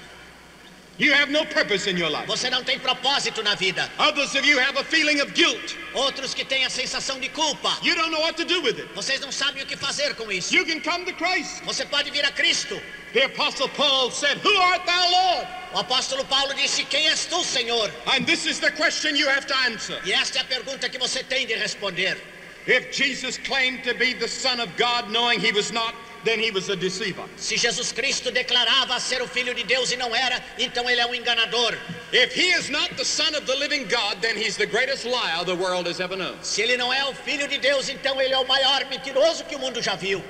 [1.00, 2.26] You have no purpose in your life.
[2.26, 3.90] Você não tem propósito na vida.
[3.98, 5.74] Others of you have a feeling of guilt.
[5.94, 7.78] Outros que têm a sensação de culpa.
[7.82, 8.86] You don't know what to do with it.
[8.94, 10.54] Vocês não sabem o que fazer com isso.
[10.54, 11.62] You can come to Christ.
[11.64, 12.78] Você pode vir a Cristo.
[13.14, 15.48] The Apostle Paul said, Who art thou, Lord?
[15.72, 17.90] O apóstolo Paulo disse: Quem és tu, Senhor?
[18.06, 19.98] And this is the question you have to answer.
[20.04, 22.18] E esta é a pergunta que você tem de responder.
[22.66, 26.50] If Jesus claimed to be the Son of God knowing he was not, then he
[26.50, 27.24] was a deceiver.
[27.36, 31.06] Se Jesus Cristo declarava ser o filho de Deus e não era, então ele é
[31.06, 31.76] um enganador.
[32.12, 35.44] If he is not the Son of the living God, then he's the greatest liar
[35.44, 36.36] the world has ever known.
[36.42, 39.56] Se ele não é o filho de Deus, então ele é o maior mentiroso que
[39.56, 40.22] o mundo já viu.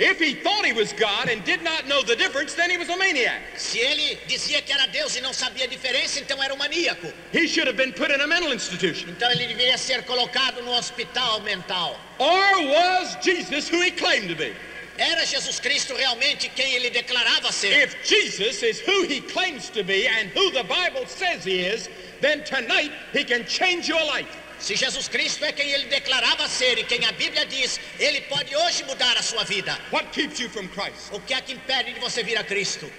[0.00, 2.88] If he thought he was God and did not know the difference, then he was
[2.88, 3.42] a maniac.
[3.58, 7.12] Se ele dizia que era Deus e não sabia a diferença, então era um maníaco.
[7.34, 9.10] He should have been put in a mental institution.
[9.10, 12.00] Então ele deveria ser colocado no hospital mental.
[12.18, 14.54] Or was Jesus who he claimed to be?
[15.00, 17.72] Era Jesus Cristo realmente quem ele declarava ser?
[17.84, 21.88] If Jesus is who he claims to be and who the Bible says he is,
[22.20, 24.28] then tonight he can change your life.
[24.58, 28.54] Se Jesus Cristo é quem ele declarava ser e quem a Bíblia diz, ele pode
[28.54, 29.74] hoje mudar a sua vida.
[29.90, 31.10] What keeps you from Christ?
[31.12, 32.92] O que é que impede de você vir a Cristo?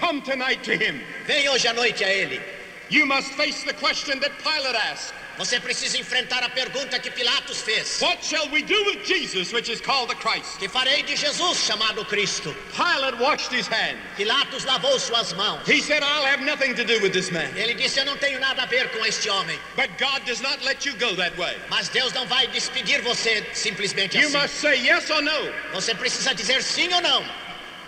[0.00, 1.02] Come tonight to him.
[1.26, 2.40] Vem hoje à noite a ele.
[2.88, 5.12] You must face the question that Pilate asked.
[5.36, 8.00] Você precisa enfrentar a pergunta que Pilatos fez.
[8.00, 10.58] What shall we do with Jesus, which is called the Christ?
[10.58, 12.54] Que farei de Jesus chamado Cristo?
[12.72, 13.98] Pilate washed his hands.
[14.16, 15.66] Pilatos lavou suas mãos.
[15.66, 17.50] He said, I'll have nothing to do with this man.
[17.56, 19.58] Ele disse: Eu não tenho nada a ver com este homem.
[19.74, 21.56] But God does not let you go that way.
[21.68, 24.38] Mas Deus não vai despedir você simplesmente You assim.
[24.38, 25.52] must say yes or no.
[25.72, 27.24] Você precisa dizer sim ou não.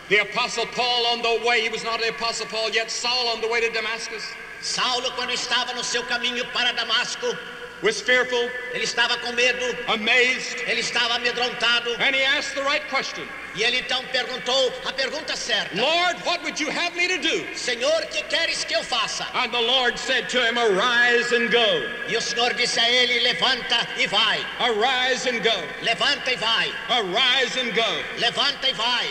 [0.08, 3.40] The Apostle Paul on the way, he was not the Apostle Paul yet, Saul on
[3.40, 4.22] the way to Damascus,
[4.60, 7.36] Saulo, quando estava no seu caminho para Damasco,
[7.82, 11.90] was fearful, ele estava com medo, amazed, ele estava amedrontado.
[12.00, 16.42] and he asked the right question E ele então perguntou a pergunta certa: Lord, what
[16.42, 17.56] would you have me to do?
[17.56, 19.26] Senhor, que queres que eu faça?
[19.34, 21.88] And the Lord said to him, Arise and go.
[22.08, 24.44] E o Senhor disse a ele: Levanta e vai.
[24.60, 25.56] Arise and go.
[25.82, 26.70] Levanta e vai.
[26.90, 28.04] Arise and go.
[28.18, 29.08] Levanta e vai.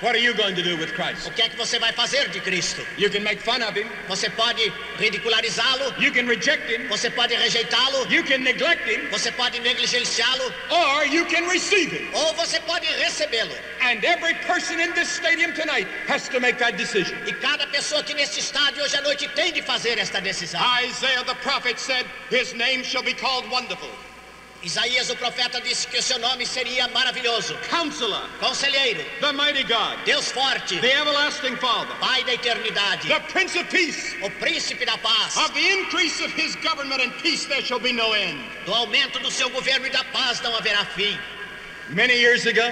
[0.00, 1.26] What are you going to do with Christ?
[1.26, 2.82] O que é que você vai fazer de Cristo?
[2.96, 3.88] You can make fun of him.
[4.06, 6.86] Você pode ridicularizá-lo, You can reject him.
[6.88, 9.08] você pode rejeitá-lo, You can neglect him.
[9.10, 12.08] você pode negligenciá-lo, Or you can receive him.
[12.14, 13.52] ou você pode recebê-lo.
[13.80, 17.16] And every person in this stadium tonight has to make that decision.
[17.26, 20.60] E cada pessoa aqui neste estádio hoje à noite tem de fazer esta decisão.
[20.84, 23.90] Isaiah the prophet said, His name shall be called Wonderful,
[24.62, 29.96] Isaías, o profeta, disse que o seu nome seria maravilhoso, Counselor, Conselheiro, the Mighty God,
[30.04, 34.16] Deus forte, the Everlasting Father, Pai da eternidade, the Prince of Peace.
[34.20, 35.36] o príncipe da paz.
[35.36, 38.40] Of the increase of his government and peace there shall be no end.
[38.66, 41.16] Do aumento do seu governo e da paz não haverá fim.
[41.90, 42.62] Many years ago,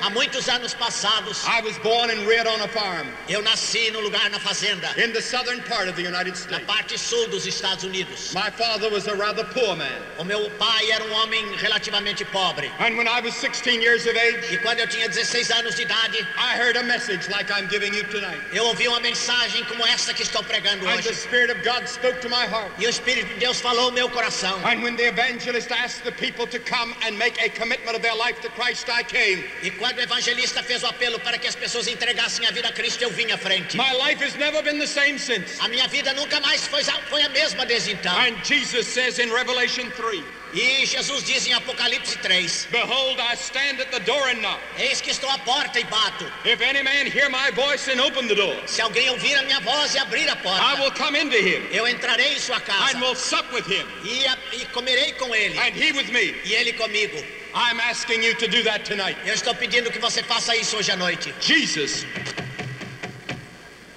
[0.00, 4.00] Há muitos anos passados, I was born and reared on a farm eu nasci num
[4.00, 6.66] lugar na fazenda, in the southern part of the United na States.
[6.66, 8.32] parte sul dos Estados Unidos.
[8.34, 10.02] My father was a rather poor man.
[10.18, 12.70] O meu pai era um homem relativamente pobre.
[12.78, 15.82] And when I was 16 years of age, E quando eu tinha 16 anos de
[15.82, 18.40] idade, I heard a message like I'm giving you tonight.
[18.52, 21.14] eu ouvi uma mensagem como esta que estou pregando And the hoje.
[21.14, 22.72] Spirit of God spoke to my heart.
[22.78, 24.56] E o Espírito de Deus falou ao meu coração.
[24.64, 28.14] And when the evangelist asked the people to come and make a commitment of their
[28.16, 29.44] life to Christ, I came.
[29.62, 32.72] E quando o evangelista fez o apelo para que as pessoas entregassem a vida a
[32.72, 33.76] Cristo, eu vim à frente.
[33.76, 35.60] My life has never been the same since.
[35.60, 38.14] A minha vida nunca mais foi, foi a mesma desde então.
[38.18, 40.22] And Jesus says in Revelation 3,
[40.52, 44.58] E Jesus diz em Apocalipse 3: Behold, I stand at the door and knock.
[44.78, 46.24] Eis que estou à porta e bato.
[46.44, 49.60] If any man hear my voice and open the door, Se alguém ouvir a minha
[49.60, 52.96] voz e abrir a I porta, will come into him eu entrarei em sua casa
[52.96, 54.26] and will sup with him, e,
[54.60, 56.34] e comerei com ele and he with me.
[56.44, 57.24] e ele comigo.
[57.54, 59.16] I'm asking you to do that tonight.
[59.26, 61.34] Eu estou pedindo que você faça isso hoje à noite.
[61.40, 62.06] Jesus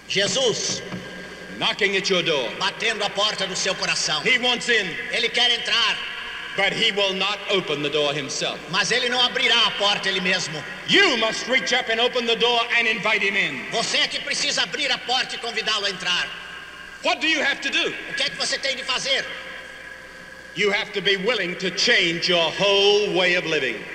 [0.08, 0.82] Jesus
[1.58, 2.50] knocking at your door.
[2.60, 4.22] batendo a porta do seu coração.
[4.26, 5.98] He wants in, Ele quer entrar,
[6.56, 8.60] but he will not open the door himself.
[8.70, 10.63] mas ele não abrirá a porta ele mesmo.
[10.88, 13.66] You must reach up and open the door and invite him in.
[13.72, 16.28] Você é que precisa abrir a porta e convidá-lo a entrar.
[17.04, 17.89] What do you have to do?
[18.10, 19.26] O que é que você tem de fazer?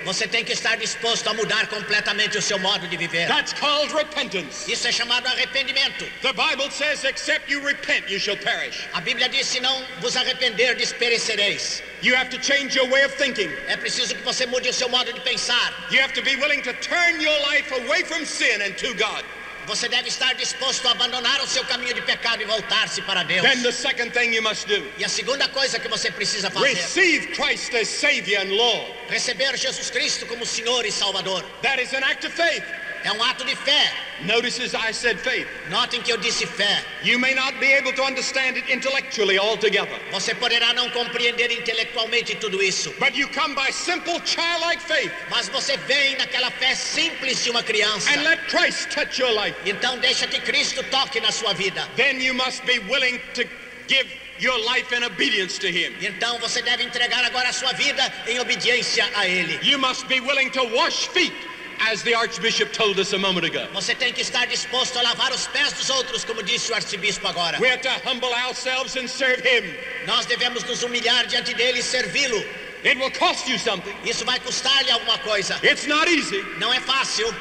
[0.05, 3.27] Você tem que estar disposto a mudar completamente o seu modo de viver.
[3.27, 4.69] That's called repentance.
[4.69, 6.05] Isso é chamado arrependimento.
[6.21, 8.87] The Bible says, except you repent, you shall perish.
[8.93, 11.81] A Bíblia diz: se não vos arrependerdes, perecereis.
[12.01, 13.49] You have to change your way of thinking.
[13.67, 15.87] É preciso que você mude o seu modo de pensar.
[15.91, 19.23] You have to be willing to turn your life away from sin and to God.
[19.69, 23.43] Você deve estar disposto a abandonar o seu caminho de pecado e voltar-se para Deus.
[23.43, 26.73] Then the second thing you must do, E a segunda coisa que você precisa fazer,
[26.73, 28.91] receive Christ as Savior and Lord.
[29.09, 31.43] receber Jesus Cristo como Senhor e Salvador.
[31.61, 32.63] That is an act of faith.
[33.03, 33.93] É um ato de fé.
[34.21, 35.47] Notices I said faith.
[35.69, 36.83] Notem que eu disse fé.
[37.03, 42.35] You may not be able to understand it intellectually altogether, Você poderá não compreender intelectualmente
[42.35, 47.41] tudo isso, but you come by simple childlike faith mas você vem naquela fé simples
[47.43, 48.09] de uma criança.
[48.11, 49.55] and let Christ touch your life.
[49.65, 51.87] Então deixa que Cristo toque na sua vida.
[51.95, 53.43] Then you must be willing to
[53.87, 54.07] give
[54.39, 55.95] your life in obedience to Him.
[56.01, 59.57] Então você deve entregar agora a sua vida em obediência a Ele.
[59.63, 61.33] You must be willing to wash feet,
[61.79, 63.67] as the Archbishop told us a moment ago.
[63.73, 67.27] Você tem que estar disposto a lavar os pés dos outros, como disse o arcebispo
[67.27, 67.59] agora.
[67.59, 69.73] We have to humble ourselves and serve Him.
[70.05, 72.43] Nós devemos nos humilhar diante dele e servi-lo.
[72.83, 73.93] It will cost you something.
[74.05, 75.59] Isso vai custar-lhe alguma coisa.
[75.63, 77.33] It's not easy, Não é fácil,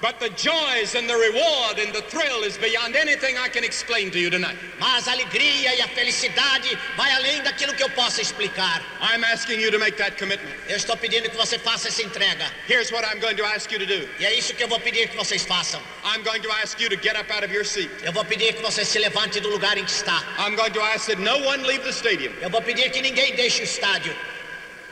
[0.00, 4.12] But the joys and the reward and the thrill is beyond anything I can explain
[4.12, 4.56] to you tonight.
[4.78, 8.80] Mas a alegria e a felicidade vai além daquilo que eu possa explicar.
[9.00, 10.54] I'm asking you to make that commitment.
[10.68, 12.46] Eu estou pedindo que você faça essa entrega.
[12.68, 14.08] Here's what I'm going to ask you to do.
[14.20, 15.82] E é isso que eu vou pedir que vocês façam.
[16.04, 17.90] I'm going to ask you to get up out of your seat.
[18.04, 20.22] Eu vou pedir que você se levante do lugar em que está.
[20.38, 22.32] I'm going to ask that no one leave the stadium.
[22.40, 24.14] Eu vou pedir que ninguém deixe o estádio.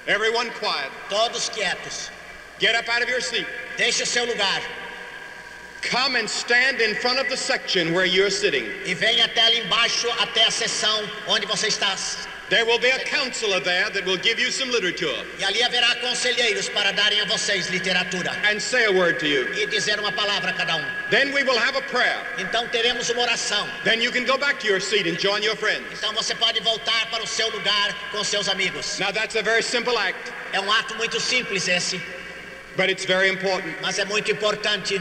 [0.08, 0.90] Everyone quiet.
[1.08, 2.10] Todos quietos.
[2.58, 3.46] Get up out of your seat.
[3.76, 4.62] Deixe o seu lugar.
[5.90, 8.64] Come and stand in front of the section where you're sitting.
[8.84, 11.94] E venha até ali embaixo, até a seção onde você está.
[12.48, 15.96] There will be a counselor there that will give you some literature E ali haverá
[15.96, 18.30] conselheiros para darem a vocês literatura.
[18.48, 19.52] and say a word to you.
[19.54, 20.84] E dizer uma palavra a cada um.
[21.10, 22.18] Then we will have a prayer.
[22.38, 23.68] Então teremos uma oração.
[23.84, 25.86] Then you can go back to your seat and join your friends.
[25.98, 28.98] Então você pode voltar para o seu lugar com seus amigos.
[29.00, 32.00] Now that's a very simple act, É um ato muito simples esse,
[32.76, 33.74] but it's very important.
[33.82, 35.00] mas é muito importante.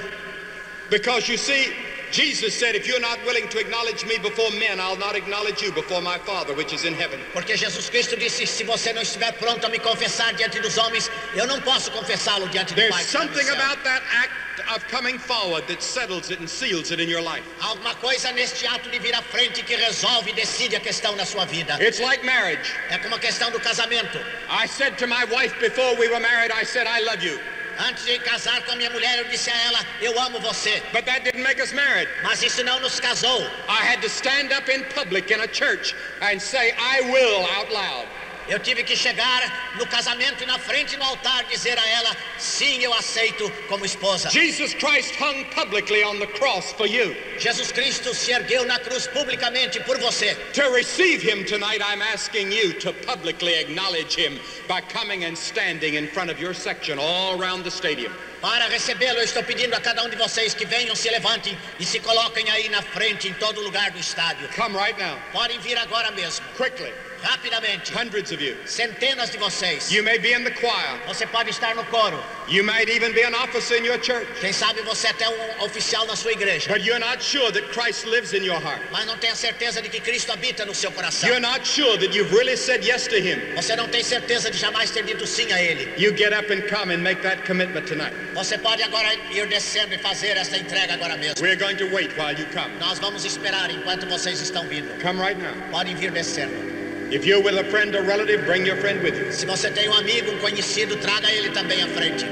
[0.90, 1.74] Because you see,
[2.12, 5.72] Jesus said, if you're not willing to acknowledge me before men, I'll not acknowledge you
[5.72, 7.20] before my Father which is in heaven.
[7.34, 11.10] Porque Jesus Cristo disse: se você não estiver pronto a me confessar diante dos homens,
[11.36, 13.04] eu não posso confessá-lo diante do There's Pai.
[13.04, 14.32] something about that act
[14.74, 17.44] of coming forward that settles it and seals it in your life.
[17.60, 21.16] Há Alguma coisa neste ato de vir à frente que resolve e decide a questão
[21.16, 21.78] na sua vida.
[21.82, 22.72] It's like marriage.
[22.90, 24.18] É como a questão do casamento.
[24.50, 27.40] I said to my wife before we were married, I said, I love you.
[27.78, 30.82] Antes de casar com a minha mulher, eu disse a ela: Eu amo você.
[30.94, 32.10] But that didn't make us married.
[32.24, 33.42] Mas isso não nos casou.
[33.68, 37.72] I had to stand up in public in a church and say, I will out
[37.72, 38.08] loud.
[38.48, 42.84] Eu tive que chegar no casamento e na frente no altar dizer a ela: Sim,
[42.84, 44.30] eu aceito como esposa.
[44.30, 47.16] Jesus Christ hung publicly on the cross for you.
[47.40, 50.36] Jesus Cristo se ergueu na cruz publicamente por você.
[50.54, 55.96] To receive him tonight, I'm asking you to publicly acknowledge him by coming and standing
[55.96, 58.14] in front of your section all around the stadium.
[58.42, 61.86] Para recebê-lo, eu estou pedindo a cada um de vocês que venham, se levantem e
[61.86, 64.48] se coloquem aí na frente, em todo lugar do estádio.
[64.50, 66.94] Come right now, Podem vir agora mesmo, quickly.
[67.26, 67.92] Rapidamente.
[67.92, 68.56] Hundreds of you.
[68.66, 69.92] Centenas de vocês.
[69.92, 71.00] You may be in the choir.
[71.08, 72.22] Você pode estar no coro.
[72.48, 74.28] You might even be an officer in your church.
[74.40, 76.70] Quem sabe você é até um oficial na sua igreja.
[76.70, 78.82] But you're not sure that Christ lives in your heart.
[78.92, 81.28] Mas não tem a certeza de que Cristo habita no seu coração.
[81.28, 83.40] You're not sure that you've really said yes to him.
[83.56, 85.94] Você não tem certeza de jamais ter dito sim a Ele.
[85.98, 88.14] You get up and come and make that commitment tonight.
[88.36, 91.42] Você pode agora ir descendo e fazer essa entrega agora mesmo.
[91.42, 92.72] We're going to wait while you come.
[92.80, 94.90] Nós vamos esperar enquanto vocês estão vindo.
[95.02, 95.54] Come right now.
[95.72, 96.75] Podem vir descendo.
[97.12, 99.32] If you're with a friend or relative, bring your friend with you.
[99.32, 102.26] Se você tem um amigo, um conhecido, traga ele também à frente.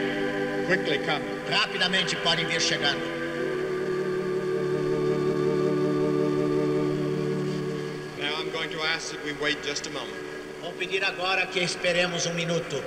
[0.65, 1.23] Quickly come.
[1.49, 2.99] Rapidamente podem vir chegando.
[8.19, 10.17] Now I'm going to ask that we wait just a moment.
[10.61, 12.81] Vou pedir agora que esperemos um minuto.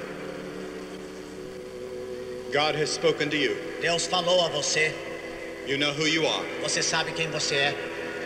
[2.52, 3.56] God has spoken to you.
[3.80, 4.92] Deus falou a você.
[5.68, 6.44] You know who you are.
[6.62, 7.74] Você sabe quem você é.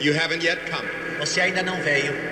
[0.00, 0.88] You haven't yet come.
[1.18, 2.29] Você ainda não veio.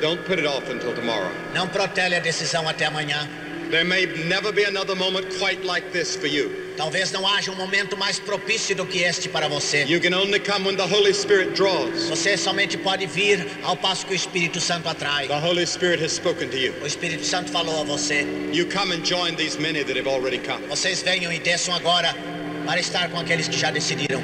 [0.00, 1.30] Don't put it off until tomorrow.
[1.54, 3.28] Não protele a decisão até amanhã.
[3.70, 6.50] There may never be another moment quite like this for you.
[6.78, 9.84] Talvez não haja um momento mais propício do que este para você.
[9.84, 12.08] You can only come when the Holy Spirit draws.
[12.08, 15.26] Você somente pode vir ao passo que o Espírito Santo atrai.
[15.26, 16.72] The Holy Spirit has spoken to you.
[16.82, 18.24] O Espírito Santo falou a você.
[18.52, 20.66] You come and join these many that have already come.
[20.68, 22.14] Vocês venham e desçam agora
[22.64, 24.22] para estar com aqueles que já decidiram.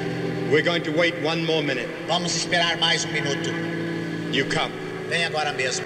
[0.49, 1.89] We're going to wait one more minute.
[2.07, 3.51] Vamos esperar mais um minuto.
[4.31, 4.84] You come.
[5.09, 5.85] Vem agora mesmo.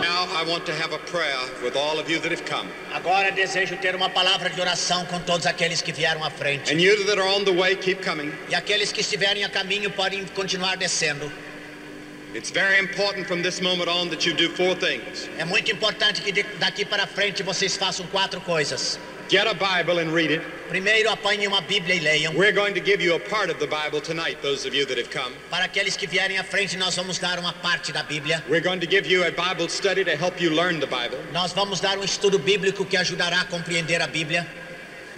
[0.00, 2.68] Now I want to have a prayer with all of you that have come.
[2.92, 6.70] Agora desejo ter uma palavra de oração com todos aqueles que vieram à frente.
[6.72, 8.32] And you that are on the way, keep coming.
[8.48, 11.30] E aqueles que estiverem a caminho podem continuar descendo.
[12.34, 15.30] It's very important from this moment on that you do four things.
[15.38, 18.98] É muito importante que daqui para frente vocês façam quatro coisas.
[19.28, 20.40] Get a Bible and read it.
[20.68, 22.34] Primeiro, apanhem uma Bíblia e leiam.
[22.36, 24.98] We're going to give you a part of the Bible tonight, those of you that
[24.98, 25.34] have come.
[25.50, 28.44] Para aqueles que vierem à frente, nós vamos dar uma parte da Bíblia.
[28.48, 31.18] We're going to give you a Bible study to help you learn the Bible.
[31.32, 34.46] Nós vamos dar um estudo bíblico que ajudará a compreender a Bíblia.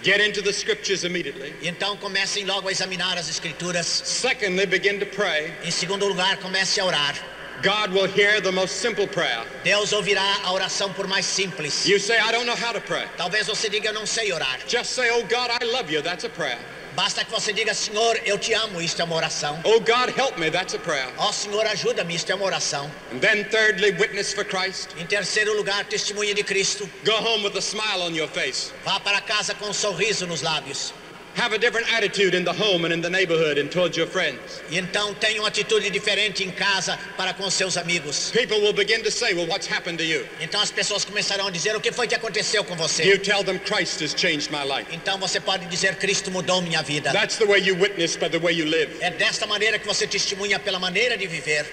[0.01, 1.53] Get into the scriptures immediately.
[1.61, 3.85] Então comecem logo a examinar as escrituras.
[3.85, 5.53] Secondly, begin to pray.
[5.63, 7.15] Em segundo lugar, comece a orar.
[7.61, 9.43] God will hear the most simple prayer.
[9.65, 11.85] Deus ouvirá a oração por mais simples.
[11.85, 13.05] You say, I don't know how to pray.
[13.17, 14.59] Talvez você diga, eu não sei orar.
[14.65, 16.01] Just say, Oh God, I love you.
[16.01, 16.57] That's a prayer.
[16.95, 18.81] Basta que você diga, Senhor, eu te amo.
[18.81, 19.59] Isto é uma oração.
[19.63, 20.49] Oh God, help me.
[20.49, 21.09] That's a prayer.
[21.17, 22.15] Ó Senhor, ajuda-me.
[22.15, 22.89] Isto é uma oração.
[23.11, 24.89] And then thirdly, witness for Christ.
[24.97, 26.89] Em terceiro lugar, testemunha de Cristo.
[27.03, 28.71] Go home with a smile on your face.
[28.85, 30.93] Vá para casa com um sorriso nos lábios.
[31.39, 34.61] Have a different attitude in the home and in the neighborhood and towards your friends.
[34.69, 38.29] Então tenha uma atitude diferente em casa para com seus amigos.
[38.31, 40.27] People will begin to say, Well, what's happened to you?
[40.41, 43.05] Então as pessoas começarão a dizer o que foi que aconteceu com você.
[43.05, 44.93] You tell them Christ has changed my life.
[44.93, 47.13] Então você pode dizer Cristo mudou minha vida.
[47.13, 48.91] That's the way you witness by the way you live.
[48.99, 51.65] É desta maneira que você testemunha pela maneira de viver.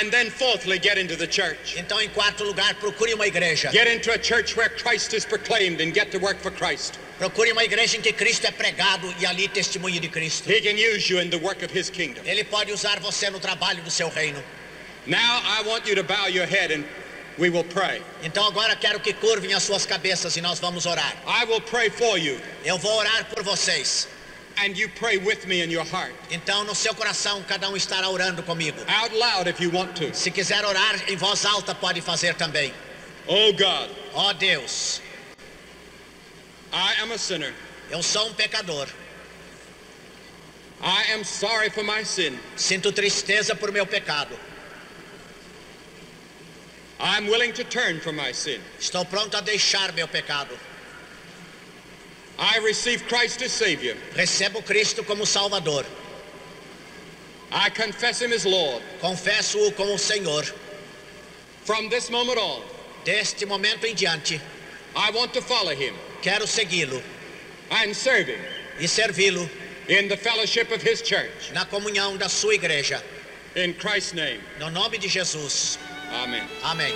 [0.00, 1.76] And then, fourthly, get into the church.
[1.76, 3.70] Então, em quarto lugar, procure uma igreja.
[3.70, 6.98] Get into a church where Christ is proclaimed and get to work for Christ.
[7.22, 10.50] Procure uma igreja em que Cristo é pregado e ali testemunhe de Cristo.
[10.50, 12.20] He can use you in the work of His kingdom.
[12.24, 14.42] Ele pode usar você no trabalho do seu reino.
[15.06, 16.84] Now, I want you to bow your head and
[17.38, 18.02] we will pray.
[18.24, 21.14] Então agora quero que curvem as suas cabeças e nós vamos orar.
[21.24, 24.08] I will pray for you, Eu vou orar por vocês.
[24.58, 26.12] and you pray with me in your heart.
[26.28, 28.78] Então no seu coração cada um estará orando comigo.
[28.88, 30.12] Out loud if you want to.
[30.12, 32.74] Se quiser orar em voz alta pode fazer também.
[33.28, 35.00] Oh God, Ó Deus,
[36.72, 37.52] I am a sinner.
[37.90, 38.88] eu sou um pecador.
[40.80, 42.38] I am sorry for my sin.
[42.56, 44.36] Sinto tristeza por meu pecado.
[46.98, 48.60] I'm willing to turn from my sin.
[48.80, 50.58] Estou pronto a deixar meu pecado.
[52.38, 53.94] I receive Christ as Savior.
[54.14, 55.84] Recebo Cristo como Salvador.
[57.52, 58.82] I confess Him as Lord.
[59.00, 60.42] Confesso-o como Senhor.
[61.64, 62.62] From this moment on,
[63.04, 64.40] Deste momento em diante,
[64.94, 67.02] I want to follow Him quero segui-lo
[67.94, 68.38] serve Him
[68.80, 69.48] e servi-lo
[69.88, 71.52] in the fellowship of His church.
[71.52, 73.02] na comunhão da sua igreja.
[73.54, 75.78] In Christ's name, No nome de Jesus.
[76.22, 76.46] Amen.
[76.62, 76.92] Amém.